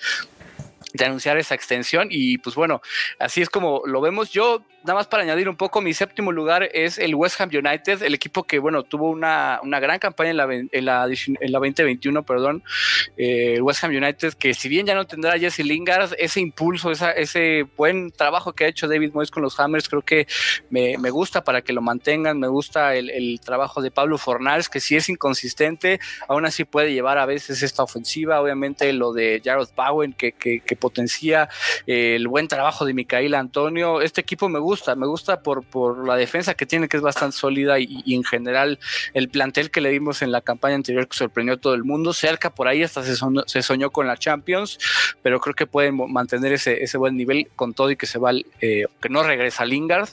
[0.93, 2.81] de anunciar esa extensión y pues bueno,
[3.19, 4.31] así es como lo vemos.
[4.31, 8.03] Yo nada más para añadir un poco, mi séptimo lugar es el West Ham United,
[8.03, 11.59] el equipo que, bueno, tuvo una, una gran campaña en la, en la, en la
[11.59, 12.63] 2021, perdón,
[13.17, 17.67] eh, West Ham United, que si bien ya no tendrá Jesse Lingard, ese impulso, ese
[17.77, 20.27] buen trabajo que ha hecho David Moyes con los Hammers, creo que
[20.71, 24.81] me, me gusta para que lo mantengan, me gusta el, trabajo de Pablo Fornals, que
[24.81, 29.69] si es inconsistente, aún así puede llevar a veces esta ofensiva, obviamente lo de Jared
[29.77, 31.49] Bowen, que, que, que potencia
[31.87, 36.07] el buen trabajo de Micaela Antonio, este equipo me gusta gusta, me gusta por, por
[36.07, 38.79] la defensa que tiene, que es bastante sólida y, en general
[39.15, 42.13] el plantel que le dimos en la campaña anterior que sorprendió a todo el mundo.
[42.13, 44.79] Cerca por ahí hasta se soñó, con la Champions,
[45.23, 48.31] pero creo que pueden mantener ese, ese buen nivel con todo y que se va,
[48.61, 50.09] eh, que no regresa Lingard.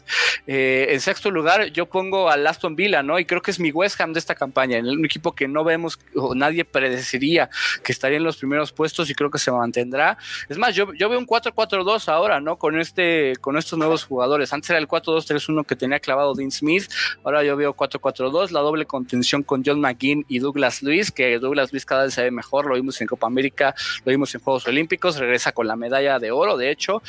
[0.47, 3.19] Eh, en sexto lugar, yo pongo al Aston Villa, ¿no?
[3.19, 5.63] Y creo que es mi West Ham de esta campaña, en un equipo que no
[5.63, 7.49] vemos o nadie predeciría
[7.83, 10.17] que estaría en los primeros puestos y creo que se mantendrá.
[10.49, 12.57] Es más, yo, yo veo un 4-4-2 ahora, ¿no?
[12.57, 14.46] Con, este, con estos nuevos jugadores.
[14.53, 16.89] Antes era el 4-2-3-1 que tenía clavado Dean Smith.
[17.23, 21.71] Ahora yo veo 4-4-2, la doble contención con John McGinn y Douglas Luis, que Douglas
[21.71, 22.65] Luis cada vez se ve mejor.
[22.65, 25.17] Lo vimos en Copa América, lo vimos en Juegos Olímpicos.
[25.17, 27.01] Regresa con la medalla de oro, de hecho.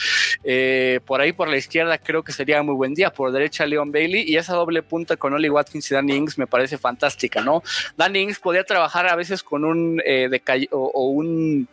[0.45, 3.11] Eh, por ahí por la izquierda creo que sería muy buen día.
[3.11, 4.25] Por derecha, Leon Bailey.
[4.27, 7.63] Y esa doble punta con Oli Watkins y Danny Ings me parece fantástica, ¿no?
[7.97, 10.29] Danny Ings podía trabajar a veces con un eh,
[10.71, 11.69] o un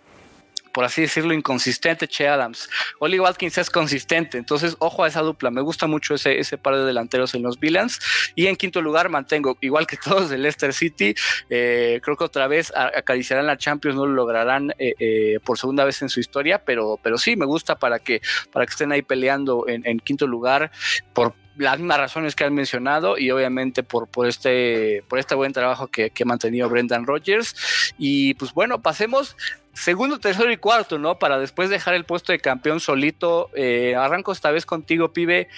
[0.75, 2.69] por así decirlo, inconsistente Che Adams.
[2.99, 5.49] Oli Watkins es consistente, entonces ojo a esa dupla.
[5.49, 7.97] Me gusta mucho ese, ese par de delanteros en los Villains.
[8.35, 11.15] Y en quinto lugar mantengo, igual que todos del Leicester City,
[11.49, 15.85] eh, creo que otra vez acariciarán la Champions, no lo lograrán eh, eh, por segunda
[15.85, 19.01] vez en su historia, pero, pero sí me gusta para que, para que estén ahí
[19.01, 20.71] peleando en, quinto lugar
[21.13, 25.53] por, las mismas razones que han mencionado y obviamente por, por, este, por este buen
[25.53, 27.93] trabajo que, que ha mantenido Brendan Rodgers.
[27.97, 29.37] Y pues bueno, pasemos
[29.75, 31.19] segundo, tercero y cuarto, ¿no?
[31.19, 33.51] Para después dejar el puesto de campeón solito.
[33.55, 35.49] Eh, arranco esta vez contigo, pibe.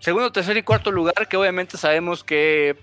[0.00, 2.74] Segundo, tercer y cuarto lugar, que obviamente sabemos que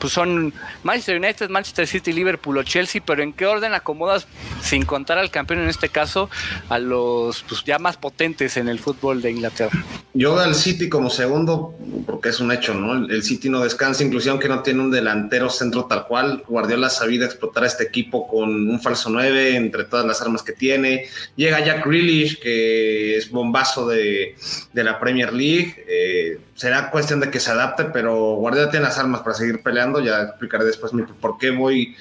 [0.00, 4.26] pues son Manchester United, Manchester City, Liverpool o Chelsea, pero ¿en qué orden acomodas,
[4.62, 6.30] sin contar al campeón en este caso,
[6.68, 9.84] a los pues, ya más potentes en el fútbol de Inglaterra?
[10.14, 11.74] Yo al City como segundo,
[12.06, 13.06] porque es un hecho, ¿no?
[13.06, 16.42] El City no descansa, inclusive aunque no tiene un delantero centro tal cual.
[16.48, 20.42] Guardiola ha sabido explotar a este equipo con un falso 9 entre todas las armas
[20.42, 21.06] que tiene.
[21.36, 24.36] Llega Jack Grealish, que es bombazo de,
[24.72, 25.84] de la Premier League.
[25.86, 30.00] Eh, será cuestión de que se adapte, pero Guardiola tiene las armas para seguir peleando.
[30.00, 31.94] Ya explicaré después por qué voy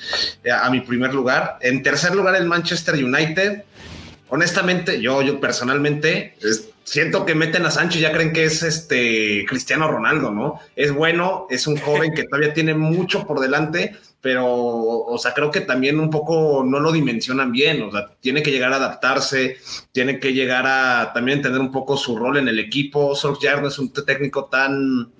[0.43, 1.57] eh, a mi primer lugar.
[1.61, 3.63] En tercer lugar, el Manchester United.
[4.29, 6.35] Honestamente, yo, yo personalmente
[6.83, 10.59] siento que meten a Sancho y ya creen que es este Cristiano Ronaldo, ¿no?
[10.75, 15.51] Es bueno, es un joven que todavía tiene mucho por delante, pero, o sea, creo
[15.51, 19.57] que también un poco no lo dimensionan bien, o sea, tiene que llegar a adaptarse,
[19.91, 23.13] tiene que llegar a también tener un poco su rol en el equipo.
[23.13, 25.11] Solskjaer no es un técnico tan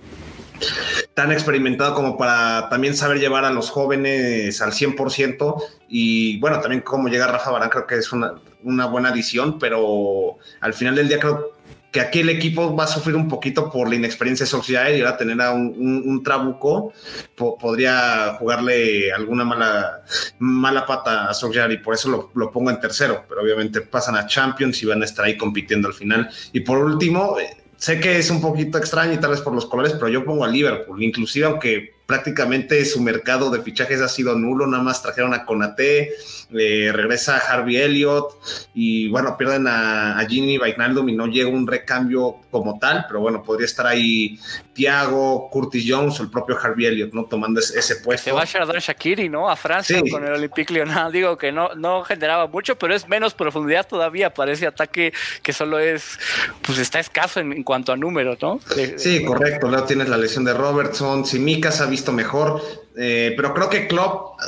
[1.14, 6.82] tan experimentado como para también saber llevar a los jóvenes al 100% y bueno, también
[6.82, 11.10] cómo llega Rafa Barán creo que es una, una buena adición, pero al final del
[11.10, 11.55] día creo
[11.96, 15.00] que aquí el equipo va a sufrir un poquito por la inexperiencia de Solskjaer y
[15.00, 16.92] ahora tener a un, trabuco
[17.36, 20.04] podría jugarle alguna mala,
[20.40, 24.28] mala pata a Solskjaer y por eso lo, pongo en tercero, pero obviamente pasan a
[24.28, 26.30] Champions y van a estar ahí compitiendo al final.
[26.52, 27.38] Y por último,
[27.78, 30.44] sé que es un poquito extraño y tal vez por los colores, pero yo pongo
[30.44, 35.34] a Liverpool, inclusive aunque prácticamente su mercado de fichajes ha sido nulo, nada más trajeron
[35.34, 36.14] a Conate,
[36.54, 38.34] eh, regresa Harvey Elliott
[38.74, 43.20] y bueno, pierden a, a Ginny Wijnaldum y no llega un recambio como tal, pero
[43.20, 44.40] bueno, podría estar ahí
[44.74, 47.26] Thiago, Curtis Jones o el propio Harvey Elliott, ¿no?
[47.26, 48.26] Tomando ese, puesto.
[48.26, 49.50] Se va a Shardar Shakiri, ¿no?
[49.50, 53.34] A Francia con el Olympique Lyonnais, digo que no, no generaba mucho, pero es menos
[53.34, 56.20] profundidad todavía para ese ataque que solo es,
[56.62, 58.60] pues está escaso en, cuanto a números, ¿no?
[58.98, 62.62] sí, correcto, luego tienes la lesión de Robertson, Simicas ha visto mejor,
[62.98, 64.40] eh, pero creo que Klopp,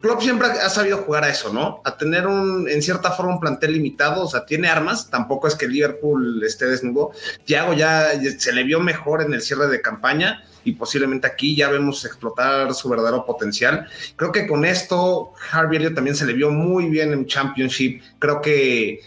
[0.00, 1.80] Klopp siempre ha sabido jugar a eso, ¿no?
[1.84, 5.54] A tener un, en cierta forma, un plantel limitado, o sea, tiene armas, tampoco es
[5.54, 7.12] que Liverpool esté desnudo.
[7.44, 11.68] Thiago ya se le vio mejor en el cierre de campaña y posiblemente aquí ya
[11.68, 13.86] vemos explotar su verdadero potencial.
[14.16, 18.02] Creo que con esto, Harvey Elliott también se le vio muy bien en Championship.
[18.18, 19.00] Creo que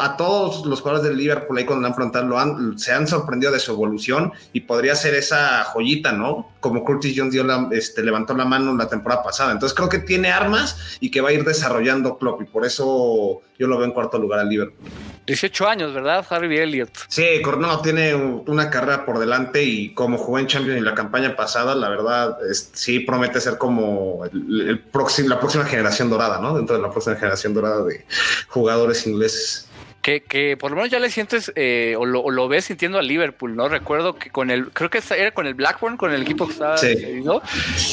[0.00, 3.60] a todos los jugadores del Liverpool ahí cuando han preguntado han, se han sorprendido de
[3.60, 6.50] su evolución y podría ser esa joyita, ¿no?
[6.60, 9.52] Como Curtis Jones dio este, levantó la mano la temporada pasada.
[9.52, 13.42] Entonces creo que tiene armas y que va a ir desarrollando Klopp y por eso
[13.58, 14.90] yo lo veo en cuarto lugar al Liverpool.
[15.26, 16.24] 18 años, ¿verdad?
[16.28, 16.90] Harvey Elliott.
[17.08, 17.24] Sí,
[17.58, 21.74] no, tiene una carrera por delante y como jugó en Champions en la campaña pasada,
[21.74, 26.56] la verdad, sí promete ser como el próximo, la próxima generación dorada, ¿no?
[26.56, 28.06] Dentro de la próxima generación dorada de
[28.48, 29.65] jugadores ingleses
[30.06, 33.68] que, por lo menos ya le sientes eh, o, lo, ves sintiendo a Liverpool, ¿no?
[33.68, 36.76] Recuerdo que con el, creo que era con el Blackburn, con el equipo que estaba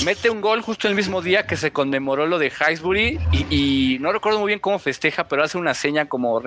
[0.05, 4.11] mete un gol justo el mismo día que se conmemoró lo de Highsbury y, no
[4.11, 6.43] recuerdo muy bien cómo festeja, pero hace una seña como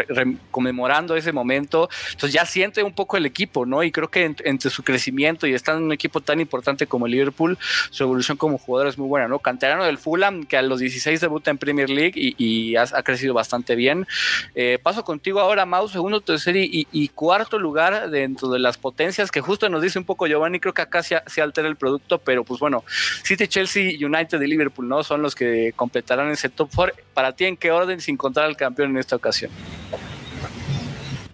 [0.51, 1.89] conmemorando ese momento.
[2.13, 3.83] Entonces ya siente un poco el equipo, ¿no?
[3.83, 7.13] Y creo que entre su crecimiento y estando en un equipo tan importante como el
[7.13, 7.59] Liverpool,
[7.91, 9.39] su evolución como jugador es muy buena, ¿no?
[9.41, 13.75] Canterano del Fulham, que a los 16 debuta en Premier League y, ha, crecido bastante
[13.75, 14.07] bien.
[14.55, 19.41] Eh, paso contigo ahora Mouse, segundo, tercer y, cuarto lugar dentro de las potencias, que
[19.41, 22.61] justo nos dice un poco Giovanni, creo que acá se, altera el producto, pero pues
[22.61, 22.85] bueno,
[23.23, 25.03] City, Chelsea, United y Liverpool, ¿no?
[25.03, 26.95] Son los que completarán ese top four.
[27.15, 29.51] Para ti, ¿en qué orden sin encontrar al campeón en esta ocasión?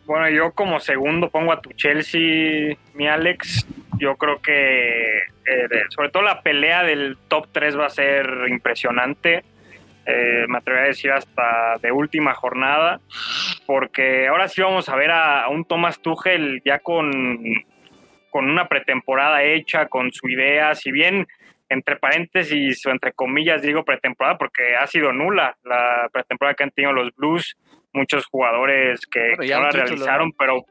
[0.04, 3.66] Bueno, yo como segundo pongo a tu Chelsea, mi Alex.
[3.98, 9.44] Yo creo que eh, sobre todo la pelea del top 3 va a ser impresionante.
[10.04, 13.00] Eh, me atrevería a decir hasta de última jornada,
[13.66, 17.40] porque ahora sí vamos a ver a, un Thomas Tuchel ya con,
[18.30, 21.26] con una pretemporada hecha, con su idea, si bien
[21.68, 26.70] entre paréntesis o entre comillas digo pretemporada porque ha sido nula la pretemporada que han
[26.70, 27.56] tenido los Blues,
[27.92, 30.64] muchos jugadores que, ya la realizaron, pero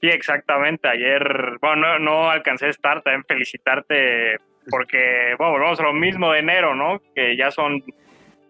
[0.00, 4.38] sí, exactamente, ayer, bueno, no, no alcancé a estar, también felicitarte
[4.70, 7.00] porque, bueno, volvemos a lo mismo de enero, ¿no?
[7.14, 7.82] Que ya son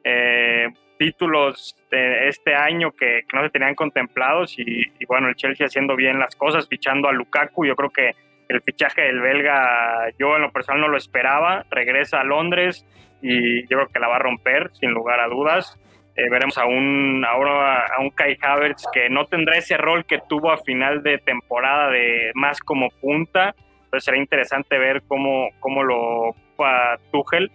[0.05, 5.97] eh, títulos de este año que, no se tenían contemplados y, bueno, el Chelsea haciendo
[5.97, 8.13] bien las cosas, fichando a Lukaku, yo creo que
[8.49, 12.87] el fichaje del belga yo en lo personal no lo esperaba, regresa a Londres
[13.21, 15.79] y yo creo que la va a romper sin lugar a dudas.
[16.15, 20.53] Eh, veremos a un, a un Kai Havertz que no tendrá ese rol que tuvo
[20.53, 26.29] a final de temporada de más como punta, entonces será interesante ver cómo, cómo lo
[26.29, 27.51] ocupa Tuchel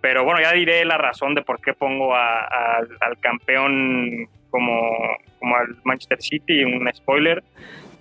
[0.00, 5.76] pero bueno, ya diré la razón de por qué pongo al campeón como, como al
[5.84, 7.42] Manchester City, un spoiler.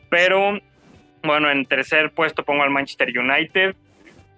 [0.10, 0.60] Pero
[1.24, 3.76] bueno, en tercer puesto pongo al Manchester United.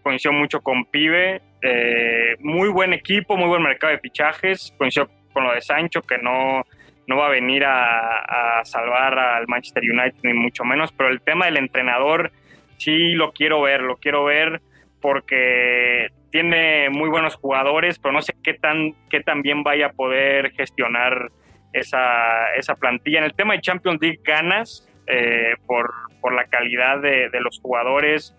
[0.02, 1.42] Coincido mucho con Pibe.
[1.62, 4.74] Eh, muy buen equipo, muy buen mercado de fichajes.
[4.78, 6.66] Coincido con lo de Sancho, que no,
[7.06, 10.92] no va a venir a, a, salvar al Manchester United, ni mucho menos.
[10.92, 12.32] Pero el tema del entrenador,
[12.78, 14.62] sí lo quiero ver, lo quiero ver
[15.02, 19.92] porque tiene muy buenos jugadores, pero no sé qué tan, qué tan bien vaya a
[19.92, 21.30] poder gestionar
[21.74, 23.20] esa, esa plantilla.
[23.20, 28.36] En el tema de Champions League ganas eh, por, por, la calidad de, los jugadores,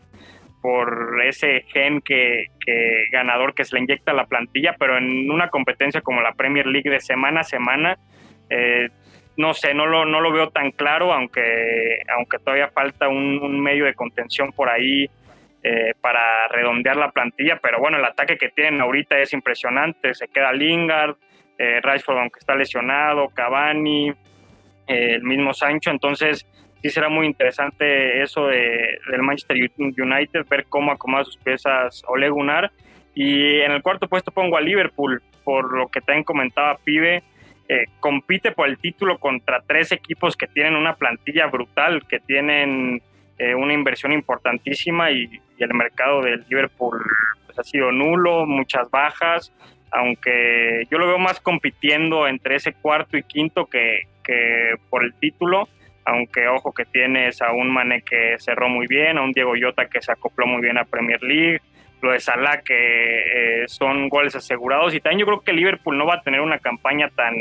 [0.63, 5.31] por ese gen que, que, ganador que se le inyecta a la plantilla, pero en
[5.31, 7.99] una competencia como la Premier League de semana a semana,
[8.49, 8.89] eh,
[9.37, 13.87] no sé, no lo, no lo veo tan claro, aunque, aunque todavía falta un medio
[13.87, 15.11] de contención por ahí
[15.65, 20.27] eh, para redondear la plantilla, pero bueno, el ataque que tienen ahorita es impresionante, se
[20.27, 21.17] queda Lingard,
[21.57, 24.15] eh, Rashford aunque está lesionado, Cavani, eh,
[24.89, 26.45] el mismo Sancho, entonces
[26.83, 32.29] sí será muy interesante eso de, del Manchester United, ver cómo acomoda sus piezas Ole
[32.29, 32.73] Gunnar,
[33.15, 37.23] y en el cuarto puesto pongo a Liverpool, por lo que también comentaba Pibe,
[37.69, 43.01] eh, compite por el título contra tres equipos que tienen una plantilla brutal, que tienen
[43.57, 45.29] una inversión importantísima y,
[45.65, 47.03] el mercado del Liverpool
[47.47, 49.53] pues, ha sido nulo, muchas bajas,
[49.91, 55.15] aunque yo lo veo más compitiendo entre ese cuarto y quinto que, que por el
[55.15, 55.69] título.
[56.05, 59.87] aunque ojo que tienes a un Mané que cerró muy bien, a un Diego Llota
[59.87, 61.61] que se acopló muy bien a Premier League,
[62.01, 66.07] lo de Salah que eh, son goles asegurados y también yo creo que Liverpool no
[66.07, 67.35] va a tener una campaña tan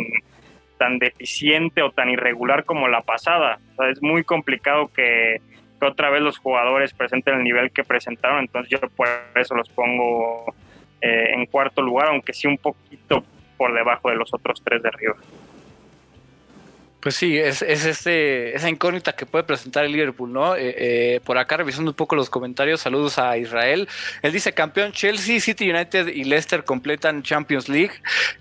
[0.82, 3.60] tan deficiente o tan irregular como la pasada.
[3.92, 5.40] es muy complicado que,
[5.88, 10.54] otra vez los jugadores presenten el nivel que presentaron, entonces yo por eso los pongo
[11.02, 13.24] eh, en cuarto lugar, aunque sí un poquito
[13.58, 15.16] por debajo de los otros tres de arriba.
[17.02, 20.56] Pues sí, es, es este, esa incógnita que puede presentar el Liverpool, ¿no?
[20.56, 23.90] Eh, eh, por acá revisando un poco los comentarios, saludos a Israel.
[24.22, 27.94] Él dice, campeón Chelsea, City United y Leicester completan Champions League.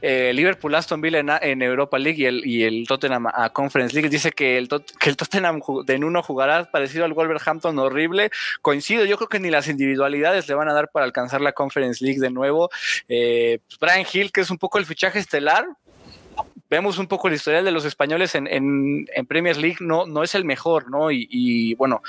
[0.03, 4.11] Eh, Liverpool, Aston Villa en, Europa League y el, Tottenham a Conference League.
[4.11, 8.31] Dice que el, que el Tottenham de en uno jugará parecido al Wolverhampton horrible.
[8.61, 12.05] Coincido, yo creo que ni las individualidades le van a dar para alcanzar la Conference
[12.05, 12.69] League de nuevo.
[13.09, 15.67] Pues Brian Hill, que es un poco el fichaje estelar,
[16.71, 20.45] vemos un poco el historial de los españoles en, Premier League, no, no es el
[20.45, 21.11] mejor, ¿no?
[21.11, 22.03] Y, bueno,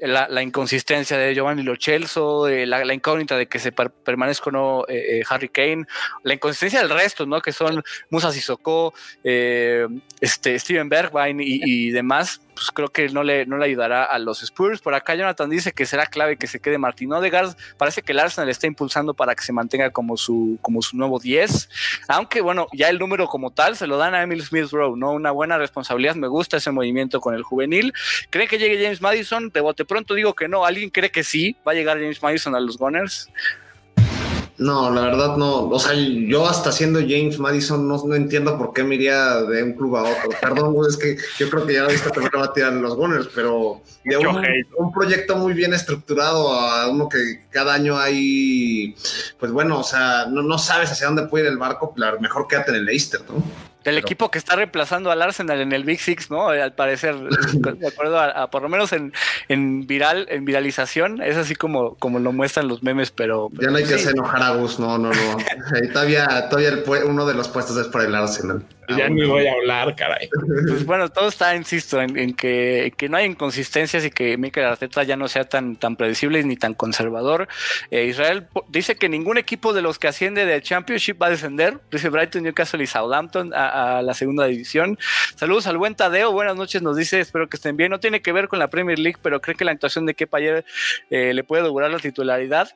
[0.00, 5.20] la, inconsistencia de Giovanni Lo Celso, la, incógnita de que se permanezca o no eh,
[5.20, 5.86] eh, Harry Kane,
[6.24, 7.40] la inconsistencia del resto, ¿no?
[7.40, 8.92] Que son Musa Sissoko,
[9.22, 9.86] eh,
[10.20, 14.18] este, Steven Bergwijn y, y demás, pues creo que no le, no le ayudará a
[14.18, 14.80] los Spurs.
[14.80, 17.56] Por acá Jonathan dice que será clave que se quede Martin Odegaard.
[17.76, 21.18] Parece que el Arsenal está impulsando para que se mantenga como su, como su nuevo
[21.18, 21.68] 10.
[22.08, 25.12] Aunque bueno, ya el número como tal se lo dan a Emil Smith Rowe, ¿no?
[25.12, 26.14] Una buena responsabilidad.
[26.14, 27.92] Me gusta ese movimiento con el juvenil.
[28.30, 29.50] ¿Cree que llegue James Madison?
[29.50, 30.64] De bote pronto digo que no.
[30.64, 31.56] ¿Alguien cree que sí?
[31.66, 33.30] ¿Va a llegar James Madison a los Gunners?
[34.56, 35.68] No, la verdad no.
[35.68, 39.62] O sea, yo hasta siendo James Madison no, no entiendo por qué me iría de
[39.62, 40.30] un club a otro.
[40.40, 43.82] Perdón, es que yo creo que ya esta temporada va a tirar los Gunners, pero
[44.04, 48.94] de un, proyecto muy bien estructurado a uno que cada año hay,
[49.38, 52.70] pues bueno, o sea, no, no sabes hacia dónde puede ir el barco, mejor quédate
[52.70, 53.42] en el Leicester, ¿no?
[53.84, 56.48] El equipo que está reemplazando al Arsenal en el Big Six, ¿no?
[56.48, 57.14] Al parecer,
[57.54, 59.12] de acuerdo a, por lo menos en,
[59.48, 63.50] en, viral, en viralización, es así como, como lo muestran los memes, pero.
[63.60, 65.36] ya no hay que hacer enojar a Gus, no, no, no.
[65.92, 68.64] todavía, todavía uno de los puestos es para el Arsenal.
[68.88, 70.28] Ya ni voy a hablar, caray.
[70.68, 75.16] Pues bueno, todo está, insisto, en, que, no hay inconsistencias y que Mikel Arteta ya
[75.16, 77.48] no sea tan, tan predecible ni tan conservador.
[77.90, 81.80] Eh, Israel dice que ningún equipo de los que asciende del Championship va a descender.
[81.90, 84.98] Dice Brighton, Newcastle y Southampton a, la segunda división.
[85.36, 87.90] Saludos al buen Tadeo, buenas noches, nos dice, espero que estén bien.
[87.90, 90.38] No tiene que ver con la Premier League, pero cree que la actuación de Kepa
[90.38, 90.64] ayer
[91.10, 92.70] eh, le puede durar la titularidad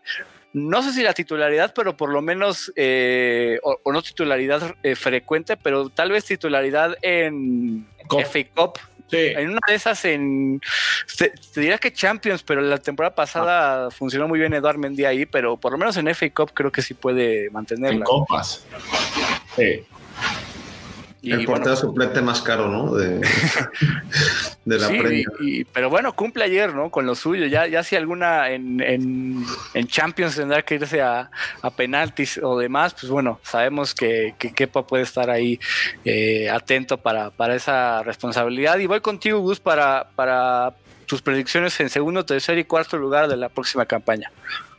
[0.52, 5.56] no sé si la titularidad, pero por lo menos, eh, o, no titularidad eh, frecuente,
[5.56, 8.78] pero tal vez titularidad en FA Cup.
[9.10, 10.60] En una de esas, en.
[11.16, 13.90] Te, diría que Champions, pero la temporada pasada ah.
[13.90, 16.82] funcionó muy bien Eduard Mendy ahí, pero por lo menos en FA Cup creo que
[16.82, 18.00] sí puede mantenerla.
[18.00, 18.66] En copas.
[19.56, 19.86] Sí
[21.22, 22.94] el portero suplente más caro, ¿no?
[22.94, 23.20] De,
[24.64, 26.90] la sí, pero bueno, cumple ayer, ¿no?
[26.90, 27.46] Con lo suyo.
[27.46, 31.30] Ya, ya si alguna en, en, Champions tendrá que irse a,
[31.62, 35.58] a, penaltis o demás, pues bueno, sabemos que, que Kepa puede estar ahí
[36.04, 38.78] eh, atento para, para esa responsabilidad.
[38.78, 40.74] Y voy contigo, Gus, para, para
[41.06, 44.30] tus predicciones en segundo, tercer y cuarto lugar de la próxima campaña.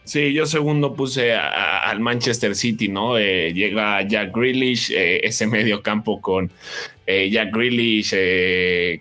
[0.09, 3.19] Sí, yo segundo puse al Manchester City, ¿no?
[3.19, 6.49] Eh, llega Jack Grealish, eh, ese medio campo con
[7.05, 8.09] eh, Jack Grealish,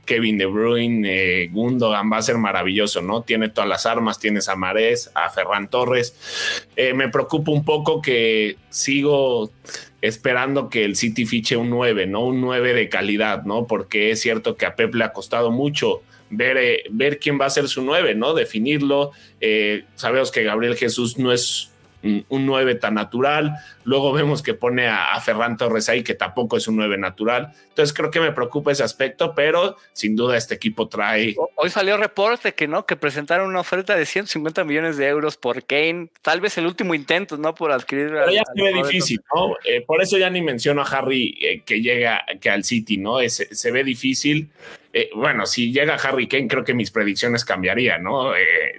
[0.04, 3.22] Kevin De Bruyne, Gundogan, va a ser maravilloso, ¿no?
[3.22, 6.14] Tiene todas las armas, tienes a Marés, a Ferran Torres.
[6.76, 9.50] me preocupa un poco que sigo
[10.02, 12.26] esperando que el City fiche un 9, ¿no?
[12.26, 13.66] Un 9 de calidad, ¿no?
[13.66, 17.47] Porque es cierto que a Pep le ha costado mucho ver, eh, ver quién va
[17.47, 18.35] a ser su 9, ¿no?
[18.35, 19.12] Definirlo.
[19.41, 21.70] Eh, sabemos que Gabriel Jesús no es
[22.03, 23.57] un 9 tan natural.
[23.85, 27.53] Luego vemos que pone a, Ferran Torres ahí, que tampoco es un 9 natural.
[27.68, 31.35] Entonces creo que me preocupa ese aspecto, pero sin duda este equipo trae.
[31.57, 35.64] Hoy salió reporte que no, que presentaron una oferta de 150 millones de euros por
[35.64, 36.09] Kane.
[36.22, 37.55] Tal vez el último intento, ¿no?
[37.55, 38.11] Por adquirir.
[38.11, 39.57] Pero ya se ve difícil, ¿no?
[39.64, 43.18] Eh, por eso ya ni menciono a Harry que llega que al City, ¿no?
[43.29, 44.51] se ve difícil.
[44.93, 48.34] Eh, bueno, si llega Harry Kane, creo que mis predicciones cambiarían, ¿no?
[48.34, 48.74] Eh,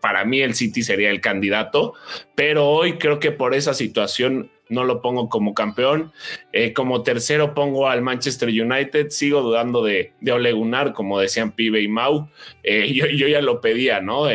[0.00, 1.94] para mí el City sería el candidato,
[2.34, 6.12] pero hoy creo que por esa situación no lo pongo como campeón.
[6.54, 9.10] Eh, como tercero pongo al Manchester United.
[9.10, 12.30] Sigo dudando de, de Ole Gunnar, como decían Pibe y Mau.
[12.62, 14.28] Eh, yo, ya lo pedía, ¿no?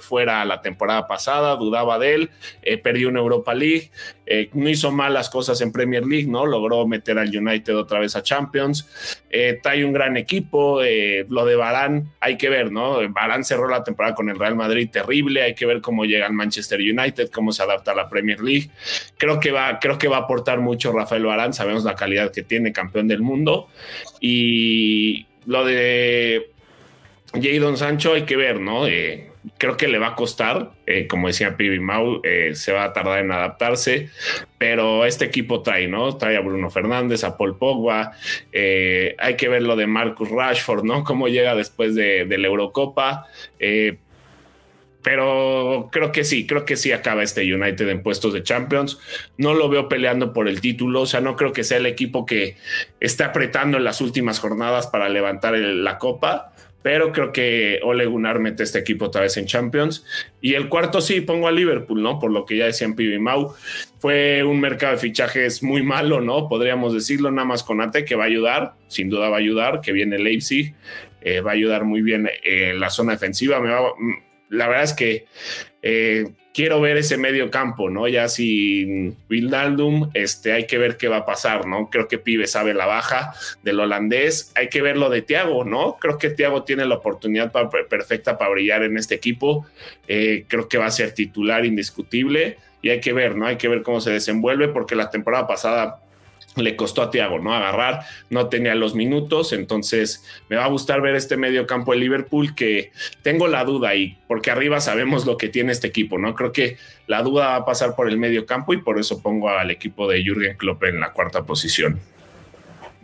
[0.00, 2.30] Fuera la temporada pasada, dudaba de él.
[2.82, 3.92] perdió una Europa League.
[4.54, 6.46] No hizo malas cosas en Premier League, ¿no?
[6.46, 8.88] Logró meter al United otra vez a Champions.
[9.62, 10.80] trae un gran equipo.
[11.28, 12.98] lo de Barán, hay que ver, ¿no?
[13.10, 15.42] Barán cerró la temporada con el Real Madrid terrible.
[15.42, 18.70] Hay que ver cómo llega al Manchester United, cómo se adapta a la Premier League.
[19.18, 22.42] Creo que va, creo que va a aportar mucho Rafael Barán, sabemos la calidad que
[22.42, 23.68] tiene, campeón del mundo.
[24.20, 26.50] Y lo de
[27.32, 28.86] Jadon Sancho hay que ver, ¿no?
[28.86, 32.84] Eh, creo que le va a costar, eh, como decía Pibi Mau, eh, se va
[32.84, 34.10] a tardar en adaptarse,
[34.58, 36.16] pero este equipo trae, ¿no?
[36.16, 38.12] Trae a Bruno Fernández, a Paul Pogba,
[38.52, 41.04] hay que ver lo de Marcus Rashford, ¿no?
[41.04, 43.26] Cómo llega después de, de la Eurocopa.
[45.02, 48.98] pero creo que sí, creo que sí acaba este United en puestos de Champions.
[49.36, 52.24] No lo veo peleando por el título, o sea, no creo que sea el equipo
[52.24, 52.56] que
[53.00, 58.40] está apretando en las últimas jornadas para levantar la copa pero creo que Ole Gunnar
[58.40, 60.04] mete este equipo otra vez en Champions.
[60.42, 62.18] Y el cuarto sí, pongo a Liverpool, ¿no?
[62.18, 63.54] Por lo que ya decían Pibi Mau.
[64.00, 66.46] Fue un mercado de fichajes muy malo, ¿no?
[66.46, 69.80] Podríamos decirlo, nada más con Ate, que va a ayudar, sin duda va a ayudar,
[69.80, 70.74] que viene Leipzig,
[71.22, 73.60] eh, va a ayudar muy bien en la zona defensiva.
[73.60, 73.80] Me va,
[74.54, 75.26] la verdad es que
[75.82, 78.08] eh, quiero ver ese medio campo, ¿no?
[78.08, 81.90] Ya sin Wildaldum, este, hay que ver qué va a pasar, ¿no?
[81.90, 85.96] Creo que Pibe sabe la baja del holandés, hay que ver lo de Tiago, ¿no?
[86.00, 87.52] Creo que Tiago tiene la oportunidad
[87.90, 89.66] perfecta para brillar en este equipo,
[90.06, 93.46] eh, creo que va a ser titular indiscutible y hay que ver, ¿no?
[93.46, 96.03] Hay que ver cómo se desenvuelve porque la temporada pasada
[96.56, 97.54] le costó a Tiago, ¿no?
[97.54, 98.00] Agarrar,
[98.30, 102.54] no tenía los minutos, entonces me va a gustar ver este medio campo de Liverpool
[102.54, 102.92] que
[103.22, 106.34] tengo la duda ahí, porque arriba sabemos lo que tiene este equipo, ¿no?
[106.34, 106.76] Creo que
[107.06, 110.08] la duda va a pasar por el medio campo y por eso pongo al equipo
[110.08, 112.00] de Jürgen Klopp en la cuarta posición.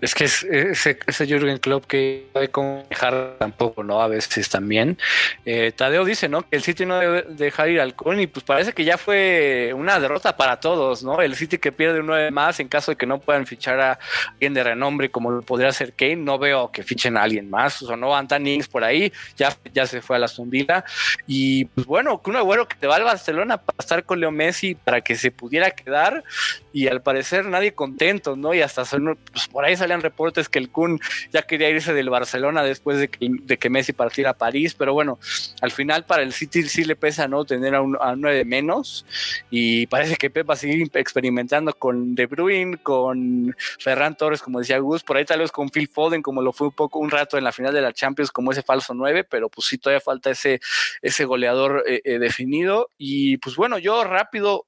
[0.01, 4.01] Es que es, ese, ese Jürgen Klopp que sabe cómo dejar tampoco, ¿no?
[4.01, 4.99] A veces también.
[5.45, 6.43] Eh, Tadeo dice, ¿no?
[6.43, 9.73] Que el City no debe dejar ir al Con y pues parece que ya fue
[9.75, 11.21] una derrota para todos, ¿no?
[11.21, 13.99] El City que pierde un 9 más en caso de que no puedan fichar a
[14.33, 17.83] alguien de renombre como lo podría ser Kane, no veo que fichen a alguien más,
[17.83, 20.85] o sea, no Antan Ings por ahí, ya, ya se fue a la Zumbila
[21.27, 24.31] y pues bueno, que un agüero que te va al Barcelona para estar con Leo
[24.31, 26.25] Messi para que se pudiera quedar
[26.73, 28.55] y al parecer nadie contento, ¿no?
[28.55, 31.01] Y hasta pues, por ahí salían reportes que el Kun
[31.32, 35.18] ya quería irse del Barcelona después de que, Messi partiera a París, pero bueno,
[35.61, 37.45] al final para el City sí le pesa, ¿no?
[37.45, 38.14] Tener a un a
[38.45, 39.05] menos
[39.51, 44.61] y parece que Pep va a seguir experimentando con De Bruyne, con Ferran Torres, como
[44.61, 47.11] decía Gus, por ahí tal vez con Phil Foden, como lo fue un poco un
[47.11, 50.01] rato en la final de la Champions, como ese falso 9, pero pues sí todavía
[50.01, 50.61] falta ese,
[51.03, 52.91] ese goleador eh, eh, definido.
[52.97, 54.66] Y pues bueno, yo rápido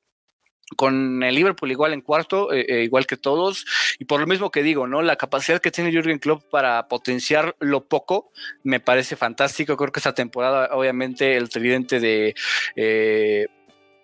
[0.76, 3.64] con el Liverpool igual en cuarto, eh, eh, igual que todos,
[3.98, 5.02] y por lo mismo que digo, ¿no?
[5.02, 9.76] La capacidad que tiene Jürgen Klopp para potenciar lo poco me parece fantástico.
[9.76, 12.34] Creo que esta temporada, obviamente, el tridente de
[12.76, 13.46] eh,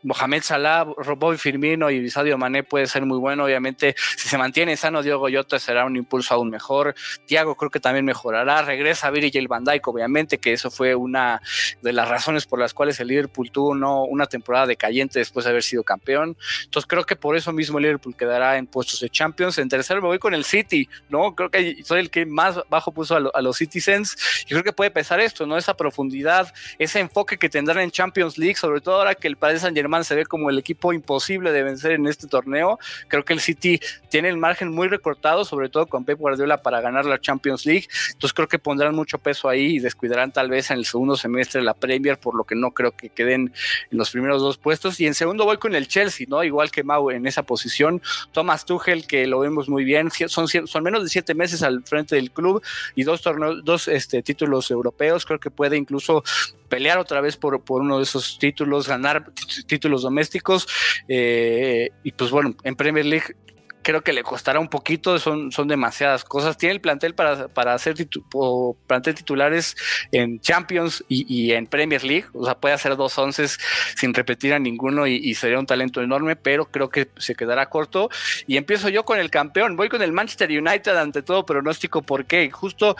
[0.03, 3.45] Mohamed Salah, Bobby Firmino y Sadio Mané puede ser muy bueno.
[3.45, 6.95] Obviamente, si se mantiene sano, Diego Yota será un impulso aún mejor.
[7.27, 8.63] Thiago creo que también mejorará.
[8.63, 11.43] Regresa Virgil van Dijk, obviamente, que eso fue una
[11.83, 15.51] de las razones por las cuales el Liverpool tuvo no, una temporada decayente después de
[15.51, 16.37] haber sido campeón.
[16.65, 19.59] Entonces, creo que por eso mismo el Liverpool quedará en puestos de Champions.
[19.59, 21.35] En tercero me voy con el City, ¿no?
[21.35, 24.17] Creo que soy el que más bajo puso a, los Citizens.
[24.45, 25.57] Y creo que puede pesar esto, ¿no?
[25.57, 29.63] Esa profundidad, ese enfoque que tendrán en Champions League, sobre todo ahora que el Paris
[29.63, 32.79] Saint Germain se ve como el equipo imposible de vencer en este torneo.
[33.09, 33.81] Creo que el City
[34.11, 37.89] tiene el margen muy recortado, sobre todo con Pep Guardiola para ganar la Champions League.
[38.13, 41.63] Entonces creo que pondrán mucho peso ahí y descuidarán tal vez en el segundo semestre
[41.63, 43.53] la Premier, por lo que no creo que queden
[43.91, 45.01] en los primeros dos puestos.
[45.01, 46.45] Y en segundo voy con el Chelsea, ¿no?
[46.45, 48.03] Igual que Mau en esa posición.
[48.33, 52.17] Thomas Tuchel, que lo vemos muy bien, son, son menos de siete meses al frente
[52.17, 52.63] del club
[52.95, 55.25] y dos torneos, dos este, títulos europeos.
[55.25, 56.23] Creo que puede incluso
[56.69, 59.33] pelear otra vez por, por uno de esos títulos, ganar
[59.79, 60.67] títulos domésticos.
[61.09, 63.35] Eh, y pues bueno, en Premier League
[63.89, 66.59] creo que le costará un poquito, son, son demasiadas cosas.
[66.59, 67.95] Tiene el plantel para, para hacer
[68.87, 69.77] plantel titulares
[70.13, 73.47] en Champions y, en Premier League, o sea, puede hacer dos once
[73.97, 77.71] sin repetir a ninguno y, y, sería un talento enorme, pero creo que se quedará
[77.71, 78.11] corto.
[78.47, 82.51] Y empiezo yo con el campeón, voy con el Manchester United ante todo pronóstico, porque
[82.51, 82.95] justo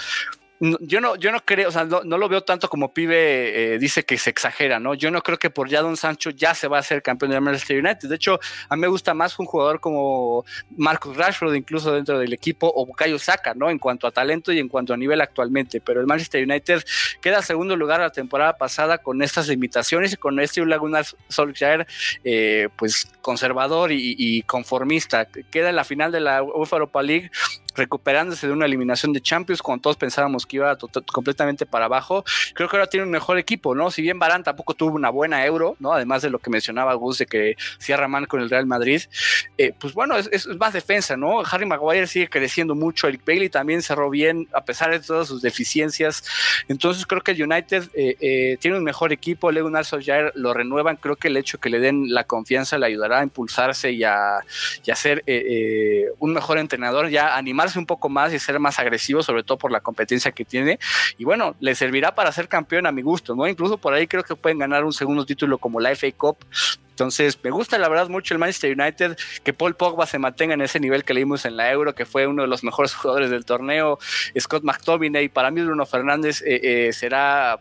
[0.61, 4.05] yo no, yo no creo, o sea, no, lo veo tanto como pibe eh, dice
[4.05, 4.95] que se exagera, ¿no?
[4.95, 7.41] Yo no creo que por ya Don Sancho ya se va a ser campeón de
[7.41, 8.09] Manchester United.
[8.09, 10.45] De hecho, a mí me gusta más un jugador como
[10.77, 13.71] Marcus Rashford, incluso dentro del equipo, o Bukayo Saka, ¿no?
[13.71, 15.81] En cuanto a talento y en cuanto a nivel actualmente.
[15.81, 16.83] Pero el Manchester United
[17.21, 21.87] queda segundo lugar la temporada pasada con estas limitaciones y con este Laguna Solskjaer,
[22.25, 25.27] eh, pues conservador y, y, conformista.
[25.51, 27.31] Queda en la final de la UEFA Europa League
[27.79, 30.77] recuperándose de una eliminación de Champions cuando todos pensábamos que iba
[31.13, 32.25] completamente para abajo.
[32.55, 33.91] Creo que ahora tiene un mejor equipo, ¿no?
[33.91, 35.93] Si bien Barán tampoco tuvo una buena euro, ¿no?
[35.93, 39.03] Además de lo que mencionaba Gus de que cierra mal con el Real Madrid,
[39.57, 41.41] eh, pues bueno, es, más defensa, ¿no?
[41.41, 45.41] Harry Maguire sigue creciendo mucho, Eric Bailey también cerró bien a pesar de todas sus
[45.41, 46.25] deficiencias.
[46.69, 50.97] Entonces creo que el United eh, eh, tiene un mejor equipo, Leo Solskjaer lo renuevan,
[50.97, 54.41] creo que el hecho que le den la confianza le ayudará a impulsarse y a,
[54.85, 55.25] y a ser
[56.19, 59.71] un mejor entrenador, ya animar un poco más y ser más agresivo, sobre todo por
[59.71, 60.79] la competencia que tiene.
[61.17, 63.47] Y bueno, le servirá para ser campeón a mi gusto, ¿no?
[63.47, 66.39] Incluso por ahí creo que pueden ganar un segundo título como la FA Cup.
[66.91, 70.63] Entonces, me gusta la verdad mucho el Manchester United, que Paul Pogba se mantenga en
[70.63, 73.45] ese nivel que leímos en la Euro, que fue uno de los mejores jugadores del
[73.45, 74.01] torneo.
[74.39, 77.61] Scott McTominay, para mí Bruno Fernández eh, eh, será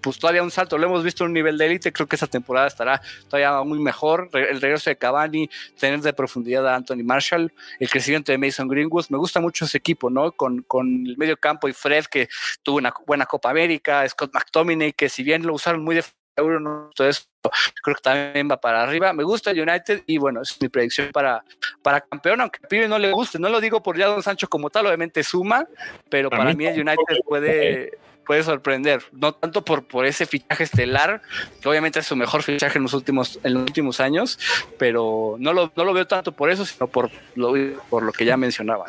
[0.00, 0.78] pues todavía un salto.
[0.78, 1.92] Lo hemos visto en un nivel de élite.
[1.92, 4.28] Creo que esta temporada estará todavía muy mejor.
[4.32, 5.48] El regreso de Cavani,
[5.78, 9.06] tener de profundidad a Anthony Marshall, el crecimiento de Mason Greenwood.
[9.10, 10.32] Me gusta mucho ese equipo, ¿no?
[10.32, 12.28] Con, con el medio campo y Fred, que
[12.62, 16.04] tuvo una buena Copa América, Scott McTominay, que si bien lo usaron muy de
[16.36, 16.90] euro, ¿no?
[16.94, 17.22] todo eso
[17.82, 19.12] creo que también va para arriba.
[19.12, 21.44] Me gusta el United y bueno, es mi predicción para,
[21.82, 23.38] para campeón, aunque a Pibe no le guste.
[23.38, 25.66] No lo digo por ya Don Sancho como tal, obviamente suma,
[26.08, 27.98] pero para mí el United puede
[28.30, 31.20] puede sorprender, no tanto por, por ese fichaje estelar,
[31.60, 34.38] que obviamente es su mejor fichaje en los últimos, en los últimos años,
[34.78, 37.52] pero no lo, no lo veo tanto por eso, sino por lo,
[37.88, 38.84] por lo que ya mencionaba.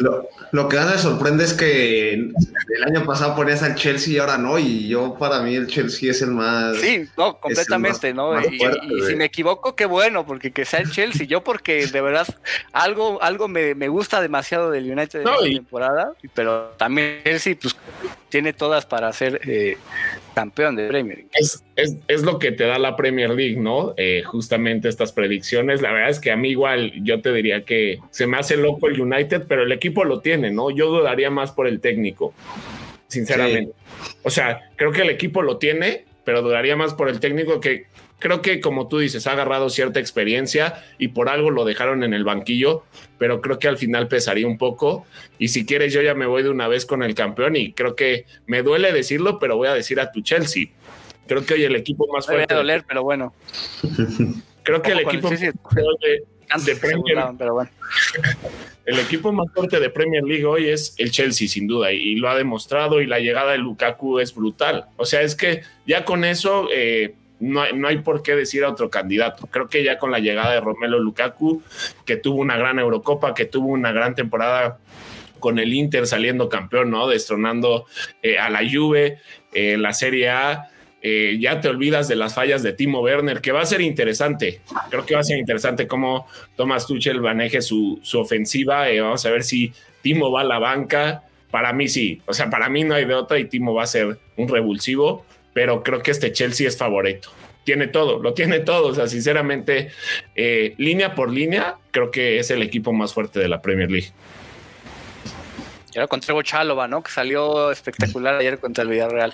[0.52, 4.38] Lo, que más me sorprende es que el año pasado ponías al Chelsea y ahora
[4.38, 6.78] no, y yo para mí el Chelsea es el más...
[6.78, 8.39] Sí, no, completamente, ¿no?
[8.39, 8.60] y,
[9.08, 12.28] si me equivoco, qué bueno, porque que sea el Chelsea, yo porque de verdad
[12.74, 17.76] algo, algo me, me gusta demasiado del United de la temporada, pero también Chelsea pues
[18.30, 19.78] tiene todas para ser eh,
[20.34, 21.26] campeón de Premier.
[21.34, 23.94] Es, es, lo que te da la Premier League, ¿no?
[23.98, 25.82] Eh, justamente estas predicciones.
[25.82, 28.88] La verdad es que a mí igual yo te diría que se me hace loco
[28.88, 30.70] el United, pero el equipo lo tiene, ¿no?
[30.72, 32.34] Yo dudaría más por el técnico,
[33.08, 33.74] sinceramente.
[34.24, 37.86] O sea, creo que el equipo lo tiene, pero dudaría más por el técnico que
[38.22, 42.14] creo que como tú dices, ha agarrado cierta experiencia y por algo lo dejaron en
[42.14, 42.84] el banquillo,
[43.18, 45.06] pero creo que al final pesaría un poco.
[45.40, 47.96] Y si quieres, yo ya me voy de una vez con el campeón y creo
[47.96, 50.68] que me duele decirlo, pero voy a decir a tu Chelsea.
[51.28, 52.54] Creo que hoy el equipo más fuerte.
[52.54, 53.34] Voy a doler, pero bueno.
[54.64, 56.24] Creo que el equipo más fuerte
[56.66, 57.18] de Premier
[58.86, 62.30] El equipo más fuerte de Premier League hoy es el Chelsea, sin duda, y, lo
[62.30, 63.02] ha demostrado.
[63.02, 64.86] Y la llegada de Lukaku es brutal.
[64.98, 68.89] O sea, es que ya con eso eh, no hay, por qué decir a otro
[68.89, 69.48] candidato.
[69.48, 71.64] Creo que ya con la llegada de Romelo Lukaku,
[72.06, 74.78] que tuvo una gran Eurocopa, que tuvo una gran temporada
[75.39, 77.08] con el Inter saliendo campeón, ¿no?
[77.08, 77.86] Destronando
[78.22, 79.18] eh, a la Juve,
[79.54, 80.70] en eh, la Serie A.
[81.02, 84.62] Eh, ya te olvidas de las fallas de Timo Werner, que va a ser interesante.
[84.92, 88.86] Creo que va a ser interesante cómo Thomas Tuchel maneje su, su ofensiva.
[89.02, 89.74] vamos a ver si
[90.04, 91.24] Timo va a la banca.
[91.50, 93.88] Para mí sí, o sea, para mí no hay de otra y Timo va a
[93.88, 97.30] ser un revulsivo pero creo que este Chelsea es favorito.
[97.64, 98.88] Tiene todo, lo tiene todo.
[98.88, 99.91] O sea, sinceramente,
[100.36, 104.12] eh, línea por línea, creo que es el equipo más fuerte de la Premier League.
[105.93, 107.04] Y ahora contra Chalova, ¿no?
[107.04, 109.34] Que salió espectacular ayer contra el Villarreal.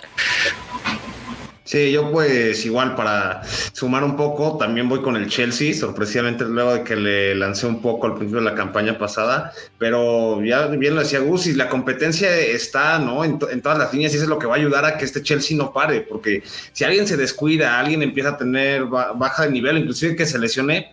[1.68, 3.42] Sí, yo pues igual para
[3.72, 7.82] sumar un poco, también voy con el Chelsea, sorpresivamente luego de que le lancé un
[7.82, 11.68] poco al principio de la campaña pasada, pero ya bien lo decía Gus, y la
[11.68, 13.22] competencia está ¿no?
[13.22, 15.22] en, todas las líneas y eso es lo que va a ayudar a que este
[15.22, 16.42] Chelsea no pare, porque
[16.72, 20.90] si alguien se descuida, alguien empieza a tener baja de nivel, inclusive que se lesione,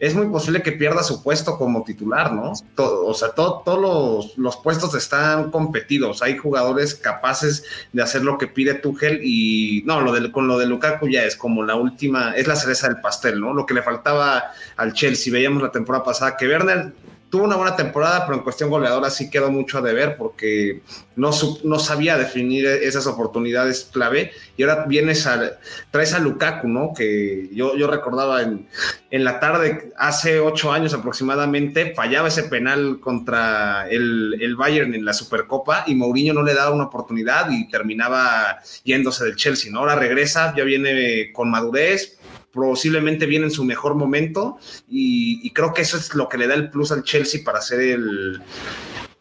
[0.00, 2.52] es muy posible que pierda su puesto como titular, ¿no?
[2.76, 6.22] o sea, todos los, puestos están competidos.
[6.22, 10.58] Hay jugadores capaces de hacer lo que pide Tuchel y no, lo de, con lo
[10.58, 13.52] de Lukaku ya es como la última, es la cereza del pastel, ¿no?
[13.54, 15.32] Lo que le faltaba al Chelsea.
[15.32, 16.92] Veíamos la temporada pasada que Werner
[17.30, 20.82] tuvo una buena temporada, pero en cuestión goleadora sí quedó mucho a deber porque
[21.16, 21.30] no,
[21.64, 24.32] no sabía definir esas oportunidades clave.
[24.56, 25.58] Y ahora vienes a,
[25.90, 26.92] traes a Lukaku, ¿no?
[26.96, 28.68] Que yo, yo recordaba en,
[29.10, 35.04] en la tarde, hace ocho años aproximadamente, fallaba ese penal contra el, el, Bayern en
[35.04, 39.80] la Supercopa y Mourinho no le daba una oportunidad y terminaba yéndose del Chelsea, ¿no?
[39.80, 42.17] Ahora regresa, ya viene con madurez,
[42.52, 46.54] posiblemente viene en su mejor momento y, creo que eso es lo que le da
[46.54, 48.40] el plus al Chelsea para hacer el...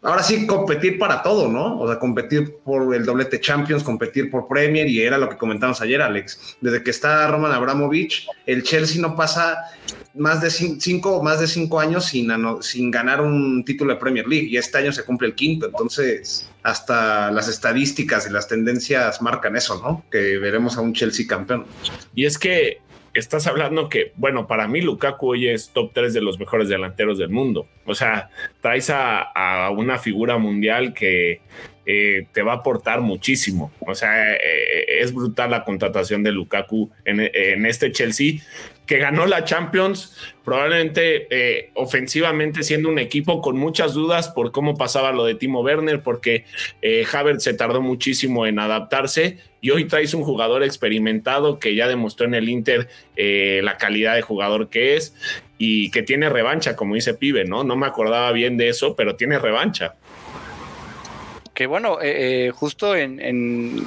[0.03, 1.80] Ahora sí, competir para todo, ¿no?
[1.80, 5.82] O sea, competir por el doblete Champions, competir por Premier y era lo que comentamos
[5.82, 6.57] ayer, Alex.
[6.61, 9.57] Desde que está Roman Abramovich, el Chelsea no pasa
[10.13, 14.47] más de cinco, más de cinco años sin, sin ganar un título de Premier League
[14.47, 19.55] y este año se cumple el quinto, entonces hasta las estadísticas y las tendencias marcan
[19.55, 20.05] eso, ¿no?
[20.11, 21.65] Que veremos a un Chelsea campeón.
[22.13, 22.82] Y es que
[23.18, 27.18] estás hablando que, bueno, para mí Lukaku hoy es top 3 de los mejores delanteros
[27.18, 27.68] del mundo.
[27.86, 28.30] O sea,
[28.61, 31.41] traes a, una figura mundial que
[31.86, 33.72] eh, te va a aportar muchísimo.
[33.80, 38.39] O sea, eh, es brutal la contratación de Lukaku en, en este Chelsea
[38.88, 44.77] que ganó la Champions, probablemente eh, ofensivamente siendo un equipo con muchas dudas por cómo
[44.77, 46.45] pasaba lo de Timo Werner, porque
[46.81, 51.88] eh, Havertz se tardó muchísimo en adaptarse y hoy traes un jugador experimentado que ya
[51.88, 55.13] demostró en el Inter eh, la calidad de jugador que es
[55.57, 57.65] y que tiene revancha, como dice Pibe, ¿no?
[57.65, 59.95] No me acordaba bien de eso, pero tiene revancha.
[61.57, 63.83] Que bueno, eh, eh, justo en, en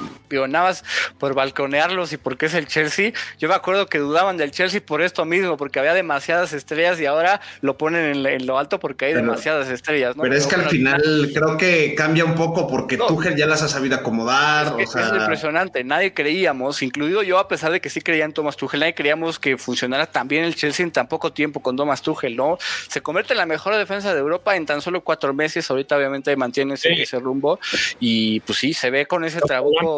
[0.49, 0.83] Navas
[1.17, 5.01] por balconearlos y porque es el Chelsea, yo me acuerdo que dudaban del Chelsea por
[5.01, 9.13] esto mismo, porque había demasiadas estrellas y ahora lo ponen en, lo alto porque hay
[9.13, 10.15] demasiadas estrellas.
[10.21, 13.69] Pero es que al final, creo que cambia un poco porque Tuchel ya las ha
[13.69, 14.75] sabido acomodar.
[14.77, 18.81] Es, impresionante, nadie creíamos, incluido yo, a pesar de que sí creía en Thomas Tuchel,
[18.81, 22.35] nadie creíamos que funcionara tan bien el Chelsea en tan poco tiempo con Thomas Tuchel,
[22.35, 22.57] ¿no?
[22.89, 26.35] Se convierte en la mejor defensa de Europa en tan solo cuatro meses, ahorita obviamente
[26.35, 27.60] mantiene ese rumbo
[27.99, 29.97] y pues sí, se ve con ese trabajo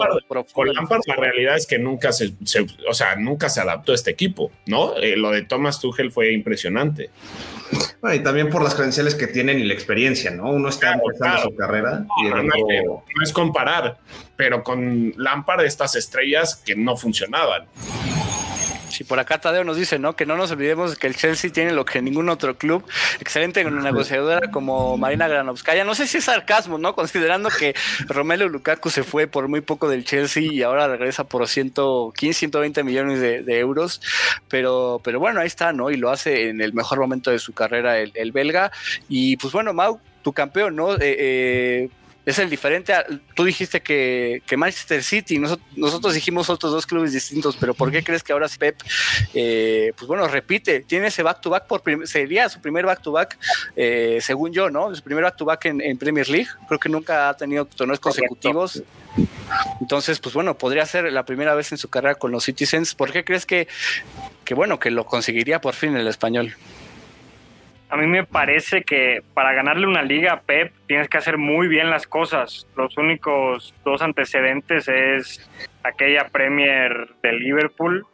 [0.54, 2.34] Con Lampard la realidad es que nunca se,
[2.88, 4.96] o sea, nunca se adaptó a este equipo, ¿no?
[4.98, 7.10] Eh, lo de Thomas Tuchel fue impresionante.
[8.14, 10.52] y también por las credenciales que tienen y la experiencia, ¿no?
[10.52, 12.06] Uno está empezando su carrera.
[12.24, 13.98] y no, no, es comparar,
[14.36, 17.68] pero con Lampard estas estrellas que no funcionaban.
[19.04, 20.16] Si por acá Tadeo nos dice, ¿no?
[20.16, 22.86] Que no nos olvidemos que el Chelsea tiene lo que ningún otro club.
[23.20, 25.84] Excelente negociadora como Marina Granovskaya.
[25.84, 26.94] No sé si es sarcasmo, ¿no?
[26.94, 27.74] Considerando que
[28.08, 32.84] Romelu Lukaku se fue por muy poco del Chelsea y ahora regresa por 115, 120
[32.84, 34.00] millones de, euros.
[34.48, 35.90] Pero, pero bueno, ahí está, ¿no?
[35.90, 38.72] Y lo hace en el mejor momento de su carrera el, el belga.
[39.10, 40.94] Y pues bueno, Mau, tu campeón, ¿no?
[40.96, 41.90] Eh, eh,
[42.26, 42.94] es el diferente.
[43.36, 48.24] tú dijiste que, Manchester City, nosotros, dijimos otros dos clubes distintos, pero ¿por qué crees
[48.24, 48.80] que ahora Pep,
[49.34, 53.38] eh, pues bueno, repite, tiene ese back-to-back, por sería su primer back-to-back,
[53.76, 54.94] eh, según yo, ¿no?
[54.96, 58.84] Su primer back-to-back en, Premier League, creo que nunca ha tenido torneos consecutivos.
[59.80, 62.96] Entonces, pues bueno, podría ser la primera vez en su carrera con los Citizens.
[62.96, 63.68] ¿Por qué crees que,
[64.44, 66.56] que bueno, que lo conseguiría por fin el español?
[67.90, 71.68] A mí me parece que para ganarle una liga a Pep tienes que hacer muy
[71.68, 72.68] bien las cosas.
[72.76, 75.50] Los únicos dos antecedentes es
[75.84, 78.06] aquella Premier de Liverpool,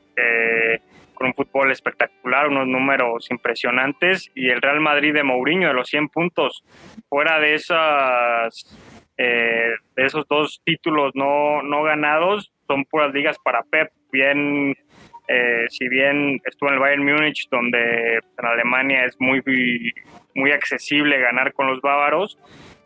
[1.14, 5.90] con un fútbol espectacular, unos números impresionantes, y el Real Madrid de Mourinho de los
[5.90, 6.64] 100 puntos.
[7.08, 8.78] Fuera de esas
[9.22, 13.92] eh, de esos dos títulos no, no ganados, son puras ligas para Pep.
[14.12, 14.76] Bien
[15.32, 19.44] eh, si bien estuvo en el Bayern Múnich, donde en Alemania es muy,
[20.34, 22.40] muy accesible ganar con los bávaros,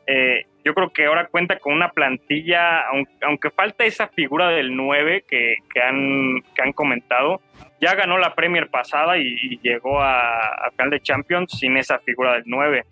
[0.06, 2.82] eh, yo creo que ahora cuenta con una plantilla,
[3.22, 7.42] aunque, falta esa figura del 9 que, han, que han comentado,
[7.80, 12.34] ya ganó la Premier pasada y, llegó a, a, final de Champions sin esa figura
[12.34, 12.84] del 9.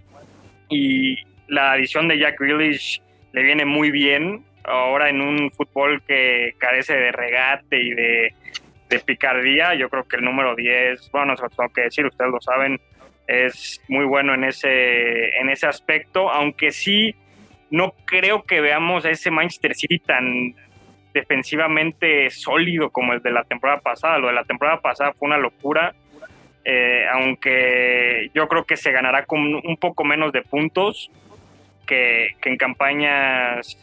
[0.70, 1.18] Y
[1.50, 3.02] la adición de Jack Grealish
[3.34, 8.34] le viene muy bien ahora en un fútbol que carece de regate y de,
[8.92, 12.42] de picardía, yo creo que el número 10, bueno, no tengo que decir, ustedes lo
[12.42, 12.80] saben,
[13.26, 17.16] es muy bueno en ese, en ese aspecto, aunque sí
[17.70, 20.54] no creo que veamos a ese Manchester City tan
[21.14, 24.18] defensivamente sólido como el de la temporada pasada.
[24.18, 25.94] Lo de la temporada pasada fue una locura,
[26.66, 31.10] eh, aunque yo creo que se ganará con un poco menos de puntos
[31.88, 33.78] que, en campañas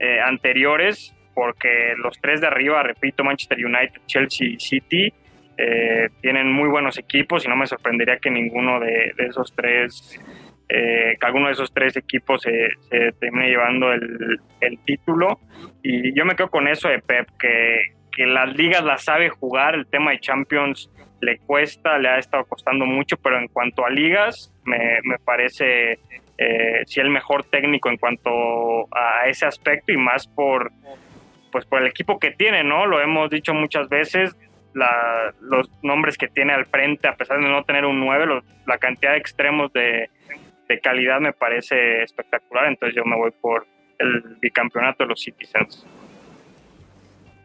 [0.00, 5.12] eh, anteriores porque los tres de arriba, repito, Manchester United, Chelsea y City,
[5.56, 10.18] eh, tienen muy buenos equipos y no me sorprendería que ninguno de, esos tres,
[10.68, 12.70] eh, que alguno de esos tres equipos se,
[13.18, 14.40] termine llevando el,
[14.84, 15.38] título.
[15.82, 19.74] Y yo me quedo con eso de Pep, que, que las ligas las sabe jugar,
[19.74, 23.90] el tema de Champions le cuesta, le ha estado costando mucho, pero en cuanto a
[23.90, 25.98] ligas, me, me parece
[26.42, 28.30] eh, sí el mejor técnico en cuanto
[28.96, 30.72] a ese aspecto y más por
[31.50, 32.86] pues por el equipo que tiene, ¿no?
[32.86, 34.36] Lo hemos dicho muchas veces,
[34.72, 39.12] los nombres que tiene al frente, a pesar de no tener un 9, la cantidad
[39.12, 40.10] de extremos de,
[40.68, 43.66] de, calidad me parece espectacular, entonces yo me voy por
[43.98, 45.86] el bicampeonato de los Citizens.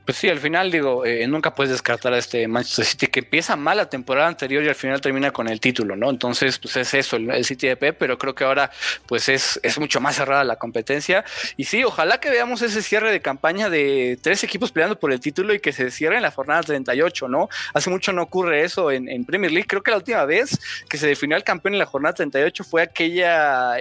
[0.05, 3.55] Pues sí, al final digo, eh, nunca puedes descartar a este Manchester City que empieza
[3.55, 6.09] mal la temporada anterior y al final termina con el título, ¿no?
[6.09, 8.71] Entonces, pues es eso, el, City de Pep, pero creo que ahora
[9.07, 11.25] pues es, es mucho más cerrada la competencia.
[11.57, 15.19] Y sí, ojalá que veamos ese cierre de campaña de tres equipos peleando por el
[15.19, 17.49] título y que se cierre en la jornada 38, ¿no?
[17.73, 19.67] Hace mucho no ocurre eso en, en Premier League.
[19.67, 22.83] Creo que la última vez que se definió el campeón en la jornada 38 fue
[22.83, 23.75] aquella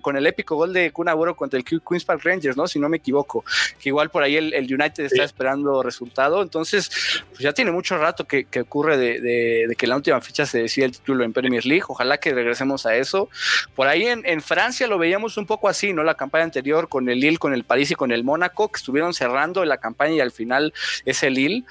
[0.00, 1.06] con el épico gol de Kun
[1.36, 2.66] contra el Queen's Park Rangers, ¿no?
[2.66, 3.44] Si no me equivoco.
[3.78, 5.49] Que igual por ahí el, United está esperando
[5.82, 6.42] resultado.
[6.42, 6.90] Entonces,
[7.30, 10.92] pues ya tiene mucho rato que, ocurre de, que la última fecha se decide el
[10.92, 11.84] título en Premier League.
[11.88, 13.28] Ojalá que regresemos a eso.
[13.74, 16.02] Por ahí en, Francia lo veíamos un poco así, ¿no?
[16.02, 19.14] La campaña anterior con el Lille, con el París y con el Mónaco, que estuvieron
[19.14, 20.72] cerrando la campaña y al final
[21.04, 21.64] es el Lille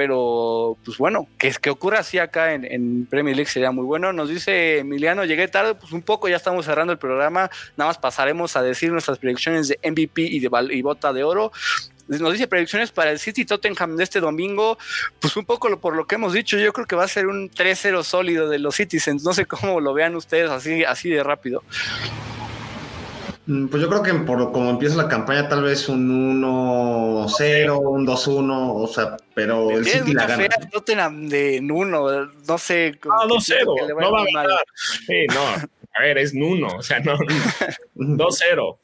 [0.00, 4.14] pero pues bueno, que, que ocurra así acá en, Premier League sería muy bueno.
[4.14, 7.98] Nos dice Emiliano, llegué tarde, pues un poco, ya estamos cerrando el programa, nada más
[7.98, 11.52] pasaremos a decir nuestras predicciones de MVP y de y bota de oro
[12.18, 14.78] nos dice predicciones para el City Tottenham de este domingo,
[15.20, 17.50] pues un poco por lo que hemos dicho, yo creo que va a ser un
[17.50, 21.62] 3-0 sólido de los Citizens, no sé cómo lo vean ustedes así, así de rápido.
[23.46, 28.06] Mm, pues yo creo que por como empieza la campaña, tal vez un 1-0, un
[28.06, 30.48] 2-1, o sea, pero el City la gana.
[30.70, 32.98] Tottenham de Nuno, no sé.
[33.04, 34.64] Ah, 2-0, no va a ganar.
[35.06, 37.16] Sí, no, a ver, es Nuno, o sea, no,
[37.96, 38.76] 2-0.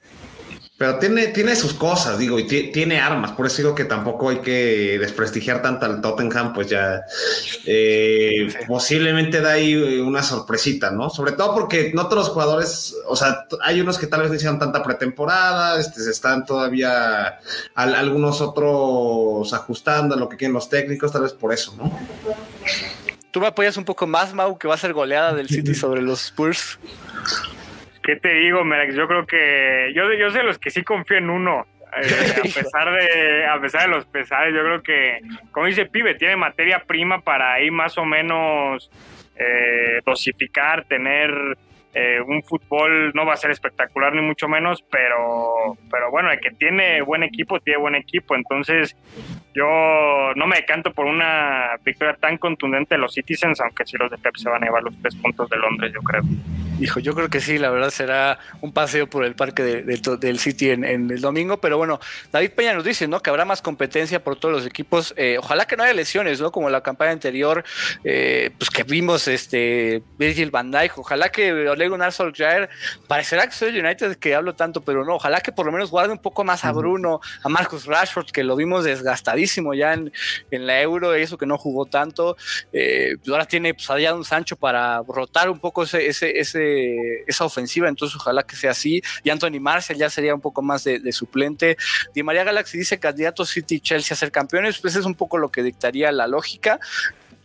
[0.79, 4.41] Pero tiene, tiene sus cosas, digo, y tiene armas, por eso digo que tampoco hay
[4.41, 7.01] que desprestigiar tanto al Tottenham, pues ya
[7.64, 11.09] eh, posiblemente da ahí una sorpresita, ¿no?
[11.09, 14.37] Sobre todo porque no todos los jugadores, o sea, hay unos que tal vez no
[14.37, 17.39] hicieron tanta pretemporada, este, se están todavía
[17.74, 21.91] algunos otros ajustando a lo que quieren los técnicos, tal vez por eso, ¿no?
[23.31, 26.03] ¿Tú me apoyas un poco más, Mau, que va a ser goleada del City sobre
[26.03, 26.79] los Spurs?
[28.07, 28.95] ¿Qué te digo, Merex?
[28.95, 31.67] Yo creo que yo, yo sé los que sí confío en uno.
[32.01, 35.19] Eh, a pesar de a pesar de los pesares, yo creo que,
[35.51, 38.93] como dice Pibe, tiene materia prima para ahí más o menos
[39.37, 41.33] eh, dosificar, tener
[41.95, 46.39] eh, un fútbol no va a ser espectacular ni mucho menos, pero, pero bueno, el
[46.39, 48.37] que tiene buen equipo, tiene buen equipo.
[48.37, 48.97] Entonces,
[49.53, 54.13] yo no me decanto por una victoria tan contundente de los Citizens, aunque sí los
[54.13, 56.23] de Pep se van a llevar los tres puntos de Londres, yo creo.
[56.79, 60.70] Hijo, yo creo que sí, la verdad será un paseo por el parque del City
[60.70, 62.01] en, el domingo, pero bueno,
[62.33, 63.20] David Peña nos dice, ¿no?
[63.20, 65.14] Que habrá más competencia por todos los equipos.
[65.16, 66.53] Eh, ojalá que no haya lesiones, ¿no?
[66.53, 67.64] Como la campaña anterior,
[68.05, 72.68] eh, pues que vimos este Virgil van Dijk, ojalá que Ole Gunnar Solskjaer,
[73.09, 76.12] parecerá que soy United que hablo tanto, pero no, ojalá que por lo menos guarde
[76.12, 80.12] un poco más a Bruno, a Marcus Rashford, que lo vimos desgastadísimo ya en,
[80.51, 82.37] la Euro, eso que no jugó tanto,
[82.72, 86.66] eh, pues ahora tiene pues allá un Sancho para rotar un poco ese, ese, ese
[87.27, 89.03] esa ofensiva, entonces ojalá que sea así.
[89.23, 91.77] Y Anthony Marshall ya sería un poco más de, suplente.
[92.14, 95.51] Di María Galaxy dice candidato City Chelsea a ser campeones, pues es un poco lo
[95.51, 96.79] que dictaría la lógica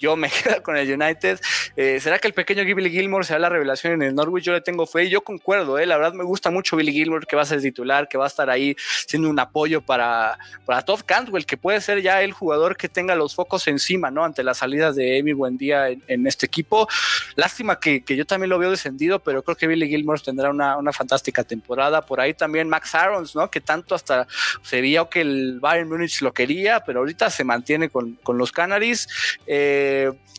[0.02, 1.40] yo me quedo con el United.
[1.78, 4.44] Eh, ¿Será que el pequeño Billy Gilmore será la revelación en el Norwich?
[4.44, 7.26] Yo le tengo fe y yo concuerdo, eh, la verdad me gusta mucho Billy Gilmore
[7.26, 8.76] que va a ser titular, que va a estar ahí
[9.08, 13.16] siendo un apoyo para, para Todd Cantwell, que puede ser ya el jugador que tenga
[13.16, 14.26] los focos encima, ¿no?
[14.26, 16.88] Ante las salidas de Emi Buendía en, en este equipo.
[17.36, 20.92] Lástima que, yo también lo veo descendido, pero creo que Billy Gilmore tendrá una, una
[20.92, 22.06] fantástica temporada.
[22.06, 23.50] Por ahí también Max Arons, ¿no?
[23.52, 24.28] Que tanto hasta
[24.64, 28.52] se vio que el Bayern Múnich lo quería, pero ahorita se mantiene con, con los
[28.52, 29.08] Canaries.
[29.46, 29.91] Eh,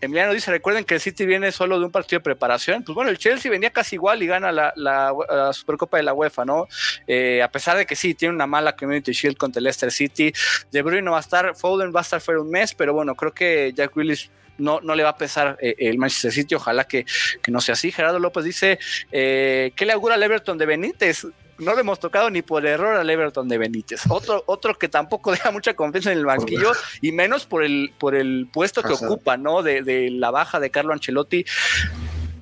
[0.03, 2.83] Emiliano dice, recuerden que el City viene solo de un partido de preparación.
[2.83, 6.67] Pues bueno, el Chelsea venía casi igual y gana la, Supercopa de la UEFA, ¿no?
[7.07, 10.33] Eh, a pesar de que sí, tiene una mala Community Shield contra el Leicester City.
[10.73, 13.33] De Bruyne va a estar, Foden va a estar fuera un mes, pero bueno, creo
[13.33, 17.07] que Jack Willis no, no, le va a pesar eh, el Manchester City, ojalá que,
[17.47, 17.93] no sea así.
[17.93, 18.81] Gerardo López dice,
[19.11, 21.27] ¿qué le augura al Everton de Benítez?
[21.63, 24.03] No le hemos tocado ni por error al Everton de Benítez.
[24.09, 28.15] Otro, otro que tampoco deja mucha confianza en el banquillo y menos por el, por
[28.15, 29.63] el puesto que ocupa, ¿no?
[29.63, 31.45] De, la baja de Carlo Ancelotti.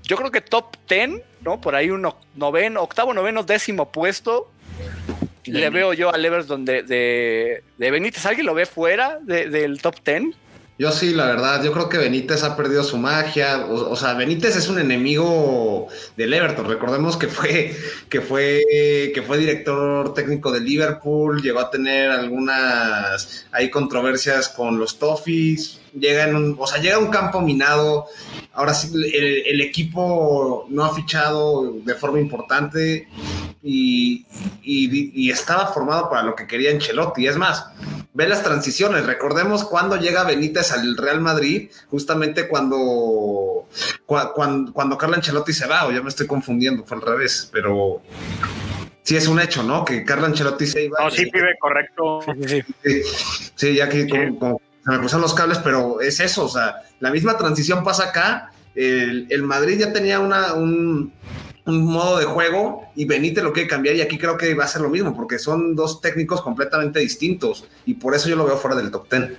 [0.02, 1.60] Yo creo que top 10, ¿no?
[1.60, 4.50] Por ahí uno noveno, octavo, noveno, décimo puesto.
[5.44, 8.26] Le veo yo al Everton de, de, Benítez.
[8.26, 10.34] ¿Alguien lo ve fuera del top 10?
[10.80, 13.66] Yo sí, la verdad, yo creo que Benítez ha perdido su magia.
[13.66, 16.66] O, sea, Benítez es un enemigo del Everton.
[16.66, 17.76] Recordemos que fue,
[18.08, 18.62] que fue,
[19.12, 25.79] que fue director técnico de Liverpool, llegó a tener algunas hay controversias con los Toffees.
[25.98, 28.06] Llega en un, o sea, llega a un campo minado.
[28.52, 33.08] Ahora sí, el, equipo no ha fichado de forma importante
[33.62, 34.26] y,
[34.62, 37.26] y estaba formado para lo que quería Ancelotti.
[37.26, 37.66] Es más,
[38.12, 39.06] ve las transiciones.
[39.06, 43.66] Recordemos cuando llega Benítez al Real Madrid, justamente cuando,
[44.06, 48.02] cuando, cuando Carlo Ancelotti se va, o ya me estoy confundiendo, fue al revés, pero
[49.02, 49.84] sí es un hecho, ¿no?
[49.84, 50.98] Que Carlo Ancelotti se iba.
[51.02, 52.20] No, sí, pibe, correcto.
[53.54, 54.06] Sí, ya que
[54.84, 58.52] se me cruzan los cables, pero es eso, o sea, la misma transición pasa acá.
[58.74, 61.12] El, el Madrid ya tenía una, un,
[61.66, 64.68] un modo de juego y Benítez lo quiere cambiar y aquí creo que va a
[64.68, 68.56] ser lo mismo porque son dos técnicos completamente distintos y por eso yo lo veo
[68.56, 69.32] fuera del top 10.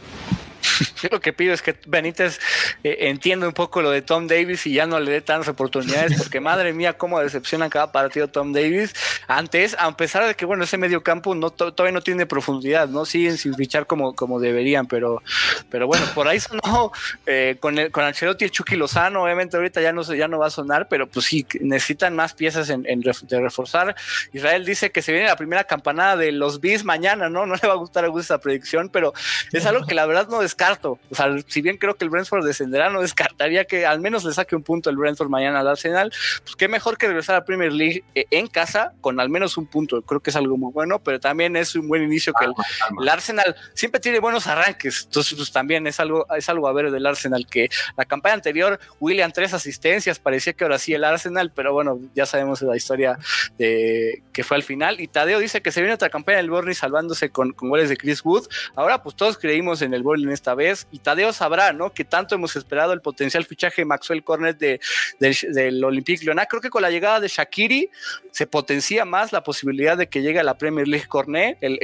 [1.01, 2.39] Yo lo que pido es que Benítez
[2.84, 6.17] eh, entienda un poco lo de Tom Davis y ya no le dé tantas oportunidades,
[6.17, 8.93] porque madre mía, cómo decepciona cada partido Tom Davis.
[9.27, 13.05] Antes, a pesar de que, bueno, ese medio campo no, todavía no tiene profundidad, ¿no?
[13.05, 15.21] Siguen sin fichar como, como deberían, pero,
[15.69, 16.91] pero bueno, por ahí sonó
[17.25, 20.47] eh, con, el, con Ancelotti el Chucky Lozano, obviamente ahorita ya no, ya no va
[20.47, 23.95] a sonar, pero pues sí, necesitan más piezas en, de reforzar.
[24.34, 27.45] Israel dice que se viene la primera campanada de los bis mañana, ¿no?
[27.45, 29.13] No le va a gustar a esa predicción, pero
[29.51, 30.99] es algo que la verdad no descarta descarto.
[31.09, 34.34] O sea, si bien creo que el Brentford descenderá, no descartaría que al menos le
[34.34, 36.11] saque un punto el Brentford mañana al Arsenal.
[36.43, 39.65] Pues qué mejor que regresar a Premier League eh, en casa con al menos un
[39.65, 40.01] punto.
[40.01, 43.55] Creo que es algo muy bueno, pero también es un buen inicio que el, Arsenal
[43.74, 45.03] siempre tiene buenos arranques.
[45.05, 48.80] Entonces, pues también es algo, es algo a ver del Arsenal que la campaña anterior,
[48.99, 53.17] William tres asistencias, parecía que ahora sí el Arsenal, pero bueno, ya sabemos la historia
[53.57, 54.99] de que fue al final.
[54.99, 57.97] Y Tadeo dice que se viene otra campaña del Burnley salvándose con, con goles de
[57.97, 58.47] Chris Wood.
[58.76, 60.88] Ahora, pues todos creímos en el Burnley en esta vez.
[60.91, 61.93] Y Tadeo sabrá, ¿no?
[61.93, 64.80] Que tanto hemos esperado el potencial fichaje de Maxwell Cornet de,
[65.20, 66.47] del Olympique Lyonnais.
[66.49, 67.89] Creo que con la llegada de Shakiri
[68.32, 71.78] se potencia más la posibilidad de que llegue a la Premier League Cornet, el,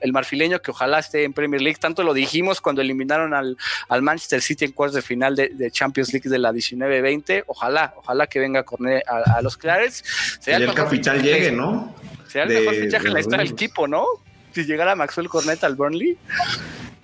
[0.00, 1.78] el, marfileño que ojalá esté en Premier League.
[1.80, 3.56] Tanto lo dijimos cuando eliminaron al,
[3.88, 7.44] al Manchester City en cuartos de final de, de Champions League de la 19-20.
[7.46, 10.04] Ojalá, ojalá que venga Cornet a, los Clarets.
[10.46, 11.94] y el, capital llegue, ¿no?
[12.28, 14.06] Sea el mejor fichaje en la historia del equipo, ¿no?
[14.52, 16.16] Si llegara Maxwell Cornet al Burnley.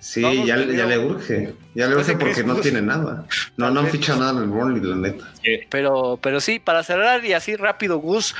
[0.03, 1.53] Sí, ya, le urge.
[1.73, 3.25] Ya le urge porque no tiene nada.
[3.55, 5.33] No, no han fichado nada en el Burnley, la neta.
[5.69, 8.35] Pero, pero sí, para cerrar y así rápido, Gus,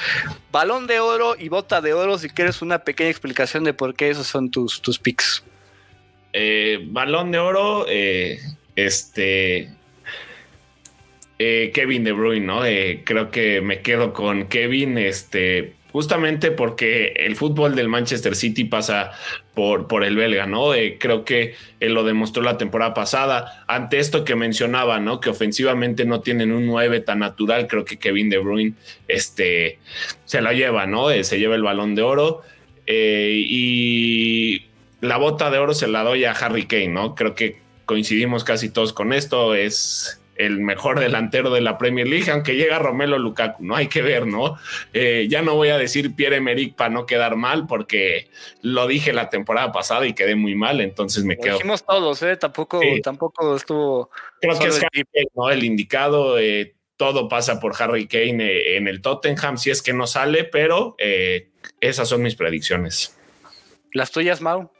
[0.51, 4.09] balón de oro y bota de oro, si quieres una pequeña explicación de por qué
[4.09, 5.41] esos son tus, tus picks.
[6.33, 8.41] Eh, balón de oro, eh,
[8.75, 9.69] este.
[11.39, 12.59] Eh, Kevin De Bruyne, ¿no?
[13.05, 19.11] creo que me quedo con Kevin, este justamente porque el fútbol del Manchester City pasa
[19.53, 20.71] por, por el belga, ¿no?
[20.99, 23.63] Creo que él lo demostró la temporada pasada.
[23.67, 25.19] Ante esto que mencionaba, ¿no?
[25.19, 28.73] Que ofensivamente no tienen un 9 tan natural, creo que Kevin De Bruyne
[29.07, 29.77] este,
[30.25, 31.11] se la lleva, ¿no?
[31.11, 32.41] Eh, se lleva el balón de oro.
[32.87, 34.65] Eh, y
[34.99, 37.13] la bota de oro se la doy a Harry Kane, ¿no?
[37.13, 39.53] Creo que coincidimos casi todos con esto.
[39.53, 43.75] Es el mejor delantero de la Premier League, aunque llega Romelo Lukaku, ¿no?
[43.75, 44.57] Hay que ver, ¿no?
[44.93, 48.29] Eh, ya no voy a decir Pierre Emerick para no quedar mal, porque
[48.61, 51.55] lo dije la temporada pasada y quedé muy mal, entonces me quedo.
[51.55, 52.37] dijimos todos, ¿eh?
[52.37, 54.09] Tampoco, tampoco estuvo.
[54.41, 54.81] Creo que es
[55.13, 55.49] el, ¿no?
[55.49, 56.39] el indicado.
[56.39, 60.43] Eh, todo pasa por Harry Kane eh, en el Tottenham, si es que no sale,
[60.43, 60.95] pero
[61.79, 63.17] esas son mis predicciones.
[63.91, 64.71] ¿Las tuyas, Mau?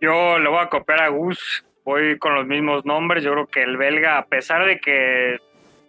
[0.00, 3.22] Yo le voy a copiar a Gus voy con los mismos nombres.
[3.22, 5.38] Yo creo que el belga, a pesar de que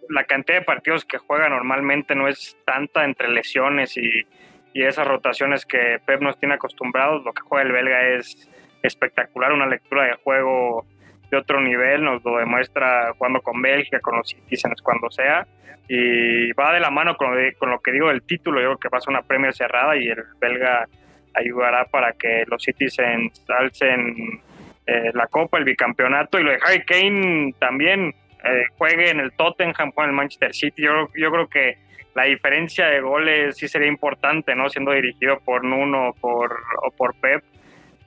[0.08, 4.26] la cantidad de partidos que juega normalmente no es tanta entre lesiones y,
[4.74, 8.46] esas rotaciones que Pep nos tiene acostumbrados, lo que juega el belga es
[8.82, 10.84] espectacular, una lectura de juego
[11.30, 15.46] de otro nivel, nos lo demuestra jugando con Bélgica, con los Citizens, cuando sea,
[15.88, 18.78] y va de la mano con lo, con lo que digo del título, yo creo
[18.78, 20.86] que pasa una Premier cerrada y el belga
[21.32, 24.42] ayudará para que los Citizens alcen
[24.86, 28.14] eh, la Copa, el bicampeonato y lo de Harry Kane también
[28.44, 30.82] eh, juegue en el Tottenham, juegue en el Manchester City.
[30.82, 31.78] Yo, yo creo que
[32.14, 34.68] la diferencia de goles sí sería importante, ¿no?
[34.68, 37.42] Siendo dirigido por Nuno por, o por Pep.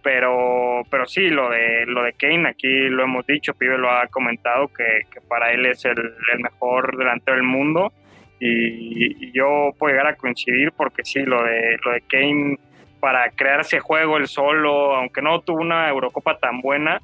[0.02, 4.08] Pero, pero sí, lo de, lo de Kane, aquí lo hemos dicho, Pibe lo ha
[4.08, 5.98] comentado, que, para él es el,
[6.42, 7.92] mejor delantero del mundo.
[8.40, 12.58] Y, y, yo puedo llegar a coincidir porque sí, lo de, lo de Kane
[13.00, 17.02] para crearse juego el solo, aunque no tuvo una Eurocopa tan buena,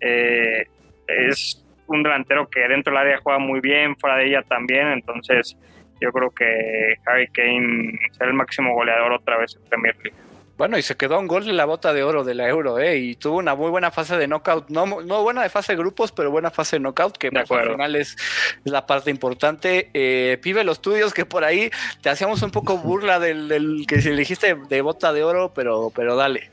[0.00, 0.66] eh,
[1.06, 5.56] es un delantero que dentro del área juega muy bien, fuera de ella también, entonces
[6.00, 10.27] yo creo que Harry Kane será el máximo goleador otra vez en Premier League.
[10.58, 12.98] Bueno, y se quedó un gol en la bota de oro de la Euro, ¿eh?
[12.98, 14.68] Y tuvo una muy buena fase de knockout.
[14.70, 17.70] No, no buena de fase de grupos, pero buena fase de knockout, que pues, al
[17.70, 18.16] final es,
[18.64, 19.88] la parte importante.
[19.94, 21.70] Eh, pibe, los tuyos que por ahí
[22.02, 26.16] te hacíamos un poco burla del, que si elegiste de bota de oro, pero, pero
[26.16, 26.50] dale.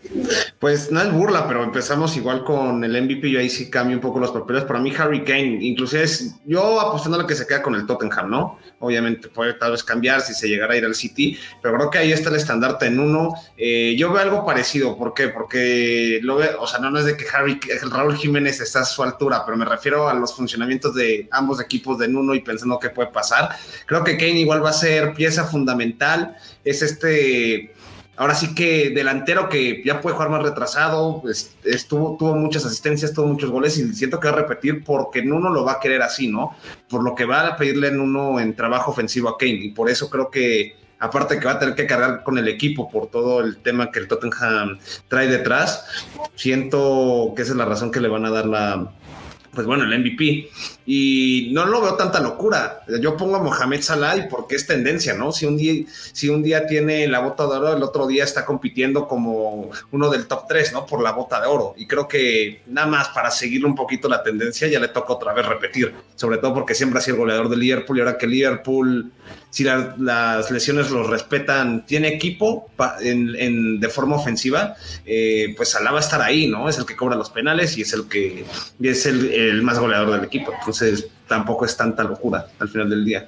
[0.60, 3.32] Pues no es burla, pero empezamos igual con el MVP.
[3.32, 4.66] Yo ahí sí cambio un poco los papeles.
[4.66, 7.88] Para mí, Harry Kane, inclusive es yo apostando a lo que se queda con el
[7.88, 8.60] Tottenham, ¿no?
[8.82, 11.98] Obviamente puede tal vez cambiar si se llegara a ir al City, pero creo que
[11.98, 13.34] ahí está el estandarte en uno.
[13.58, 15.30] Eh, yo veo algo parecido, ¿por qué?
[15.30, 19.04] Porque lo veo, o sea, no, es de que Harry, Raúl Jiménez está a su
[19.04, 22.90] altura, pero me refiero a los funcionamientos de ambos equipos de Nuno y pensando qué
[22.90, 23.50] puede pasar.
[23.86, 27.74] Creo que Kane igual va a ser pieza fundamental, es este,
[28.18, 31.22] ahora sí que delantero que ya puede jugar más retrasado,
[31.64, 35.50] estuvo, tuvo muchas asistencias, tuvo muchos goles y siento que va a repetir porque Nuno
[35.50, 36.56] lo va a querer así, ¿no?
[36.90, 40.10] Por lo que va a pedirle Nuno en trabajo ofensivo a Kane y por eso
[40.10, 43.58] creo que aparte que va a tener que cargar con el equipo por todo el
[43.58, 45.86] tema que el Tottenham trae detrás,
[46.36, 48.92] siento que esa es la razón que le van a dar la,
[49.56, 50.50] pues bueno, el MVP.
[50.86, 52.82] Y no lo veo tanta locura.
[53.02, 55.32] Yo pongo a Mohamed Salah porque es tendencia, ¿no?
[55.32, 58.46] Si un día, si un día tiene la bota de oro, el otro día está
[58.46, 60.86] compitiendo como uno del top 3, ¿no?
[60.86, 61.74] Por la bota de oro.
[61.78, 65.34] Y creo que nada más para seguirle un poquito la tendencia, ya le toca otra
[65.34, 65.96] vez repetir.
[66.16, 69.12] Sobre todo porque siempre ha sido el goleador de Liverpool y ahora que Liverpool,
[69.50, 72.70] si las lesiones los respetan, tiene equipo
[73.02, 76.68] en, de forma ofensiva, eh, pues Salah va a estar ahí, ¿no?
[76.68, 78.46] Es el que cobra los penales y es el que
[78.82, 80.54] es el el más goleador del equipo.
[80.58, 83.28] Entonces tampoco es tanta locura al final del día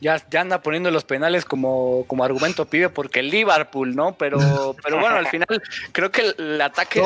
[0.00, 4.14] ya, ya anda poniendo los penales como, como argumento pibe porque el Liverpool, ¿no?
[4.18, 7.02] Pero, pero bueno, al final creo que el, ataque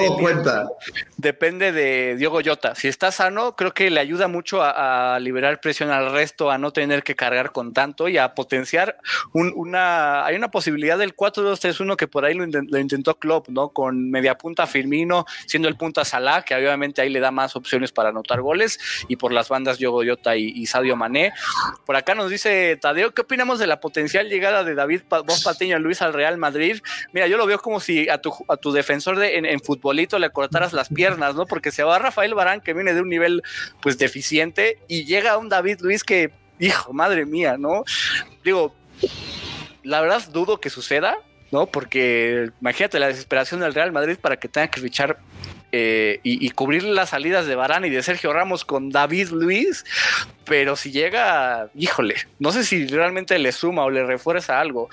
[1.17, 2.75] depende de Diogo Jota.
[2.75, 6.73] Si está sano, creo que le ayuda mucho a, liberar presión al resto, a no
[6.73, 8.99] tener que cargar con tanto y a potenciar
[9.33, 10.25] una...
[10.25, 12.45] Hay una posibilidad del 4-2-3-1 que por ahí lo,
[12.79, 13.69] intentó Klopp, ¿no?
[13.69, 17.93] Con media punta Firmino, siendo el punta Salah, que obviamente ahí le da más opciones
[17.93, 18.79] para anotar goles,
[19.09, 21.33] y por las bandas Diogo Jota y, y Sadio Mané.
[21.87, 25.79] Por acá nos dice Tadeo, ¿qué opinamos de la potencial llegada de David Vos Patiño
[25.79, 26.81] Luis al Real Madrid?
[27.13, 30.89] Mira, yo lo veo como si a tu, defensor de, en, futbolito le cortaras las
[30.89, 31.47] piernas, ¿no?
[31.47, 33.43] Porque se va Rafael Barán, que viene de un nivel
[33.81, 37.85] pues deficiente, y llega un David Luis que, hijo, madre mía, ¿no?
[38.43, 38.75] Digo,
[39.83, 41.19] la verdad dudo que suceda,
[41.51, 41.67] ¿no?
[41.67, 45.19] Porque imagínate la desesperación del Real Madrid para que tenga que fichar
[45.73, 49.85] eh, y, cubrir las salidas de Barán y de Sergio Ramos con David Luis,
[50.45, 54.89] pero si llega, híjole, no sé si realmente le suma o le refuerza algo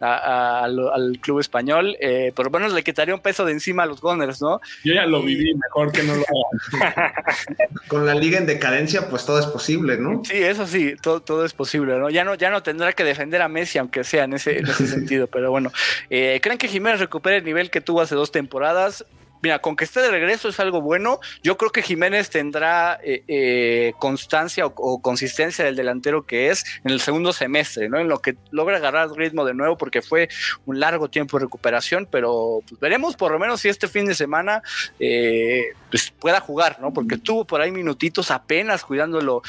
[0.00, 4.00] al, club español, eh, por lo menos le quitaría un peso de encima a los
[4.00, 4.60] Gunners, ¿no?
[4.84, 7.14] Yo ya lo viví, mejor que no lo haga.
[7.88, 10.22] Con la liga en decadencia, pues todo es posible, ¿no?
[10.24, 12.10] Sí, eso sí, todo, todo es posible, ¿no?
[12.10, 15.50] Ya no, ya no tendrá que defender a Messi, aunque sea en ese, sentido, pero
[15.50, 15.72] bueno.
[16.10, 19.04] Eh, ¿Creen que Jiménez recupere el nivel que tuvo hace dos temporadas?
[19.42, 21.20] Mira, con que esté de regreso es algo bueno.
[21.42, 26.90] Yo creo que Jiménez tendrá eh, eh, constancia o, consistencia del delantero que es en
[26.90, 27.98] el segundo semestre, ¿no?
[27.98, 30.28] En lo que logra agarrar ritmo de nuevo, porque fue
[30.66, 34.14] un largo tiempo de recuperación, pero pues, veremos por lo menos si este fin de
[34.14, 34.62] semana
[34.98, 36.92] eh, pues, pueda jugar, ¿no?
[36.92, 39.42] Porque tuvo por ahí minutitos apenas cuidándolo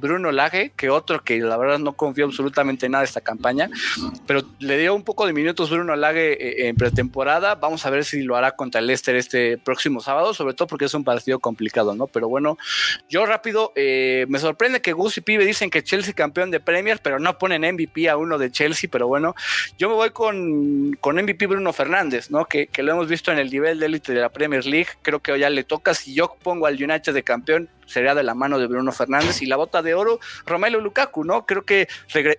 [0.00, 3.70] Bruno Lage, que otro que la verdad no confío absolutamente nada de esta campaña,
[4.26, 7.54] pero le dio un poco de minutos Bruno Lage en pretemporada.
[7.54, 10.86] Vamos a ver si lo hará contra el Leicester este próximo sábado, sobre todo porque
[10.86, 12.06] es un partido complicado, ¿no?
[12.06, 12.58] Pero bueno,
[13.08, 17.00] yo rápido, eh, me sorprende que Gus y Pibe dicen que Chelsea campeón de Premier,
[17.02, 19.34] pero no ponen MVP a uno de Chelsea, pero bueno,
[19.78, 22.44] yo me voy con, con MVP Bruno Fernández, ¿no?
[22.44, 25.20] Que, que lo hemos visto en el nivel de élite de la Premier League, creo
[25.20, 28.58] que ya le toca, si yo pongo al United de campeón, sería de la mano
[28.58, 31.44] de Bruno Fernández y la bota de oro, Romelu Lukaku, ¿no?
[31.44, 31.88] Creo que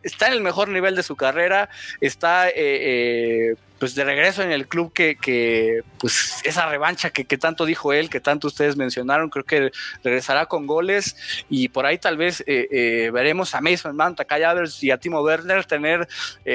[0.04, 4.52] está en el mejor nivel de su carrera, está eh, eh, pues de regreso en
[4.52, 9.43] el club que, pues esa revancha que, tanto dijo él, que tanto ustedes mencionaron, creo
[9.43, 9.72] que
[10.04, 11.16] regresará con goles
[11.49, 14.43] y por ahí tal vez eh, veremos a Mason Mount, a Kai
[14.82, 16.08] y a Timo Werner tener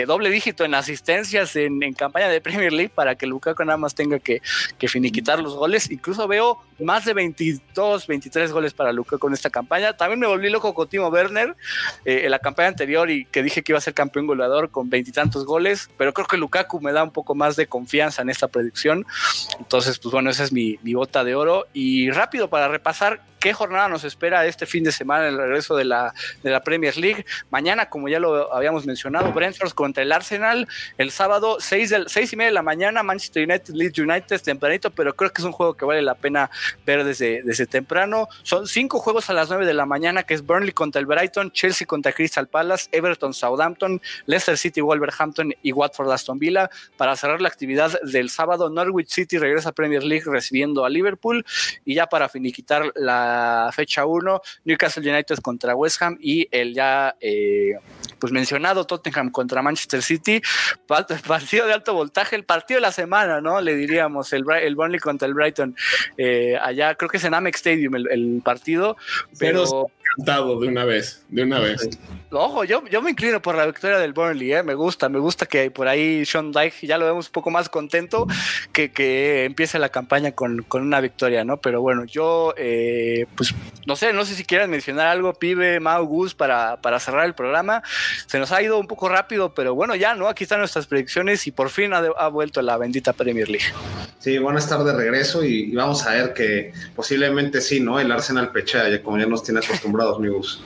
[0.07, 4.21] doble dígito en asistencias en, campaña de Premier League para que Lukaku nada más tenga
[4.21, 4.41] que
[4.89, 5.91] finiquitar los goles.
[5.91, 9.97] Incluso veo más de 22, 23 goles para Luca con esta campaña.
[9.97, 11.57] También me volví loco con Timo Werner
[12.05, 14.91] eh, en la campaña anterior y que dije que iba a ser campeón goleador con
[14.91, 18.49] veintitantos goles, pero creo que Lukaku me da un poco más de confianza en esta
[18.49, 19.07] predicción.
[19.59, 21.67] Entonces, pues bueno, esa es mi, mi bota de oro.
[21.73, 25.85] Y rápido para repasar qué jornada nos espera este fin de semana el regreso de
[25.85, 27.25] la, de la Premier League.
[27.49, 30.67] Mañana, como ya lo habíamos mencionado, Brentford contra el Arsenal.
[30.99, 34.91] El sábado, 6, del, seis y media de la mañana, Manchester United, Leeds United, tempranito,
[34.91, 36.51] pero creo que es un juego que vale la pena
[36.85, 38.27] ver desde, desde temprano.
[38.43, 41.53] Son cinco juegos a las 9 de la mañana, que es Burnley contra el Brighton,
[41.53, 46.69] Chelsea contra Crystal Palace, Everton Southampton, Leicester City Wolverhampton y Watford Aston Villa.
[46.97, 51.47] Para cerrar la actividad del sábado, Norwich City regresa a Premier League recibiendo a Liverpool.
[51.85, 53.36] Y ya para finiquitar la
[53.73, 57.75] fecha 1, Newcastle United contra West Ham y el ya eh,
[58.19, 60.41] pues mencionado Tottenham contra Manchester City.
[61.27, 63.61] Partido de alto voltaje, el partido de la semana, ¿no?
[63.61, 65.77] Le diríamos, el, el Burnley contra el Brighton.
[66.17, 68.97] Eh, allá creo que es en Amex Stadium el, partido,
[69.39, 69.91] pero...
[70.17, 71.89] Cantado de una vez, de una vez.
[72.31, 74.63] Ojo, yo, yo me inclino por la victoria del Burnley, ¿eh?
[74.63, 77.69] me gusta, me gusta que por ahí Sean Dyke ya lo vemos un poco más
[77.69, 78.27] contento
[78.73, 81.59] que, que empiece la campaña con, con una victoria, ¿no?
[81.59, 83.55] Pero bueno, yo, eh, pues
[83.87, 87.35] no sé, no sé si quieran mencionar algo, pibe, Mau, Gus, para, para cerrar el
[87.35, 87.83] programa.
[88.27, 90.29] Se nos ha ido un poco rápido, pero bueno, ya, ¿no?
[90.29, 93.67] Aquí están nuestras predicciones y por fin ha, ha vuelto la bendita Premier League.
[94.27, 98.01] Sí, van a estar de regreso y, vamos a ver que posiblemente sí, ¿no?
[98.01, 100.63] El Arsenal pechea, ya como ya nos tiene acostumbrados, amigos.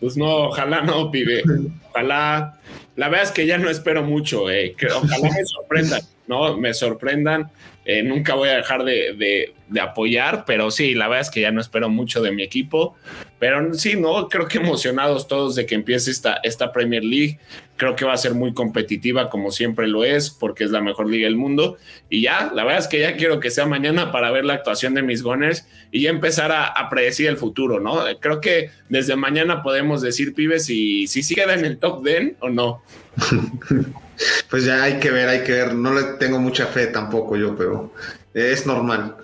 [0.00, 1.42] Pues no, ojalá no, pibe.
[1.90, 2.58] Ojalá
[2.96, 4.50] la verdad es que ya no espero mucho.
[4.50, 4.74] Eh.
[4.76, 6.56] Que ojalá me sorprendan, ¿no?
[6.56, 7.50] Me sorprendan.
[7.84, 11.60] Eh, nunca voy a dejar de, apoyar, pero sí, la verdad es que ya no
[11.60, 12.96] espero mucho de mi equipo.
[13.38, 17.38] Pero sí, no, creo que emocionados todos de que empiece esta, esta Premier League.
[17.76, 21.10] Creo que va a ser muy competitiva, como siempre lo es, porque es la mejor
[21.10, 21.76] liga del mundo.
[22.08, 24.94] Y ya, la verdad es que ya quiero que sea mañana para ver la actuación
[24.94, 28.04] de mis Gunners y ya empezar a, predecir el futuro, ¿no?
[28.20, 32.34] Creo que desde mañana podemos decir, pibes, si, si sí queda en el top 10
[32.40, 32.82] o no.
[34.48, 35.74] Pues ya hay que ver, hay que ver.
[35.74, 37.92] No le tengo mucha fe tampoco yo, pero
[38.32, 39.16] es normal.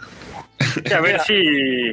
[0.94, 1.92] A ver si,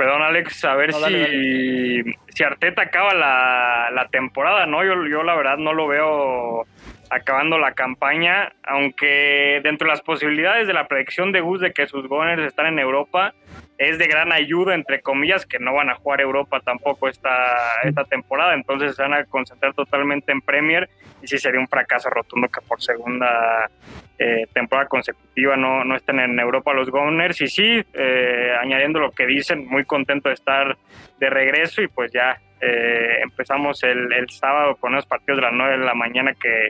[0.00, 4.82] perdón Alex, a ver si, si Arteta acaba la, la temporada, ¿no?
[4.82, 6.64] Yo, yo la verdad no lo veo
[7.10, 11.86] acabando la campaña, aunque dentro de las posibilidades de la predicción de Gus de que
[11.86, 13.34] sus Gunners están en Europa,
[13.78, 18.04] es de gran ayuda, entre comillas, que no van a jugar Europa tampoco esta, esta
[18.04, 20.88] temporada, entonces se van a concentrar totalmente en Premier
[21.22, 23.70] y sí sería un fracaso rotundo que por segunda
[24.18, 27.40] eh, temporada consecutiva no, no estén en Europa los Gunners.
[27.40, 30.76] Y sí, eh, añadiendo lo que dicen, muy contento de estar
[31.18, 35.52] de regreso y pues ya eh, empezamos el, el, sábado con los partidos de las
[35.54, 36.68] 9 de la mañana que,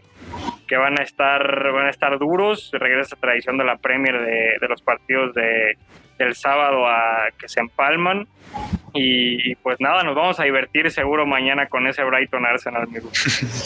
[0.69, 1.43] que, van a estar
[1.73, 2.71] van a estar duros.
[2.73, 5.77] Regresa tradición de la Premier de, de los partidos de,
[6.21, 8.29] del sábado a que se empalman.
[8.93, 13.11] Y pues nada, nos vamos a divertir seguro mañana con ese Brighton Arsenal, amigo.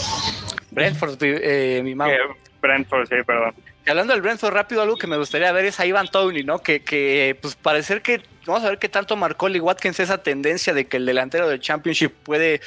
[0.71, 2.13] Brentford, eh, mi mamá.
[2.13, 2.19] Eh,
[2.61, 3.55] Brentford, sí, perdón.
[3.87, 6.59] hablando del Brentford rápido, algo que me gustaría ver es a Ivan Tony, ¿no?
[6.59, 10.75] Que, que pues parecer que vamos a ver qué tanto marcó Lee Watkins esa tendencia
[10.75, 12.61] de que el delantero del Championship puede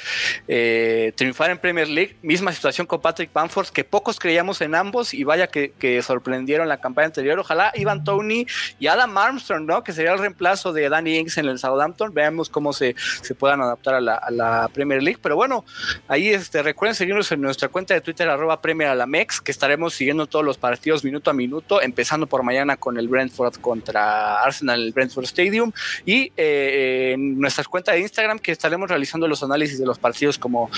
[0.46, 2.16] eh, triunfar en Premier League.
[2.22, 5.68] Misma situación con Patrick Bamford, que pocos creíamos en ambos y vaya que,
[6.02, 7.38] sorprendieron la campaña anterior.
[7.38, 8.46] Ojalá Ivan Tony
[8.78, 9.82] y Adam Armstrong, ¿no?
[9.82, 12.12] Que sería el reemplazo de Danny Ings en el Southampton.
[12.12, 15.18] Veamos cómo se, se puedan adaptar a la, Premier League.
[15.22, 15.64] Pero bueno,
[16.08, 19.50] ahí este, recuerden seguirnos en nuestra cuenta de Twitter, arroba Premier a la Mex, que
[19.50, 24.42] estaremos siguiendo todos los partidos minuto a minuto, empezando por mañana con el Brentford contra
[24.42, 25.67] Arsenal, el Brentford Stadium
[26.04, 30.38] y eh, en nuestras cuentas de Instagram que estaremos realizando los análisis de los partidos
[30.38, 30.70] como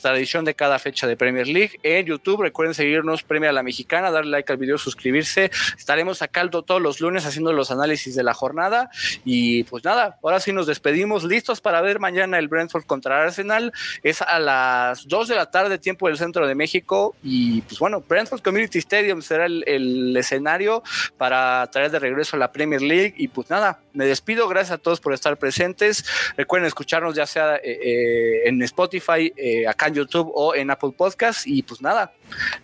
[0.00, 1.78] tradición de cada fecha de Premier League.
[1.82, 5.50] En YouTube recuerden seguirnos Premier a la Mexicana, darle like al video, suscribirse.
[5.76, 8.90] Estaremos acá todos los lunes haciendo los análisis de la jornada
[9.24, 13.72] y pues nada, ahora sí nos despedimos, listos para ver mañana el Brentford contra Arsenal.
[14.02, 18.02] Es a las 2 de la tarde, tiempo del centro de México y pues bueno,
[18.06, 20.82] Brentford Community Stadium será el, el escenario
[21.16, 24.78] para traer de regreso a la Premier League y pues nada, me despido Gracias a
[24.78, 26.04] todos por estar presentes.
[26.36, 30.92] Recuerden escucharnos ya sea eh, eh, en Spotify, eh, acá en YouTube o en Apple
[30.96, 31.46] Podcast.
[31.46, 32.12] Y pues nada,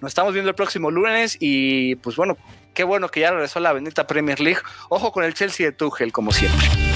[0.01, 1.37] nos estamos viendo el próximo lunes.
[1.41, 2.37] Y pues bueno,
[2.75, 4.61] qué bueno que ya regresó la bendita Premier League.
[4.91, 6.92] Ojo con el Chelsea de Tuchel, como siempre.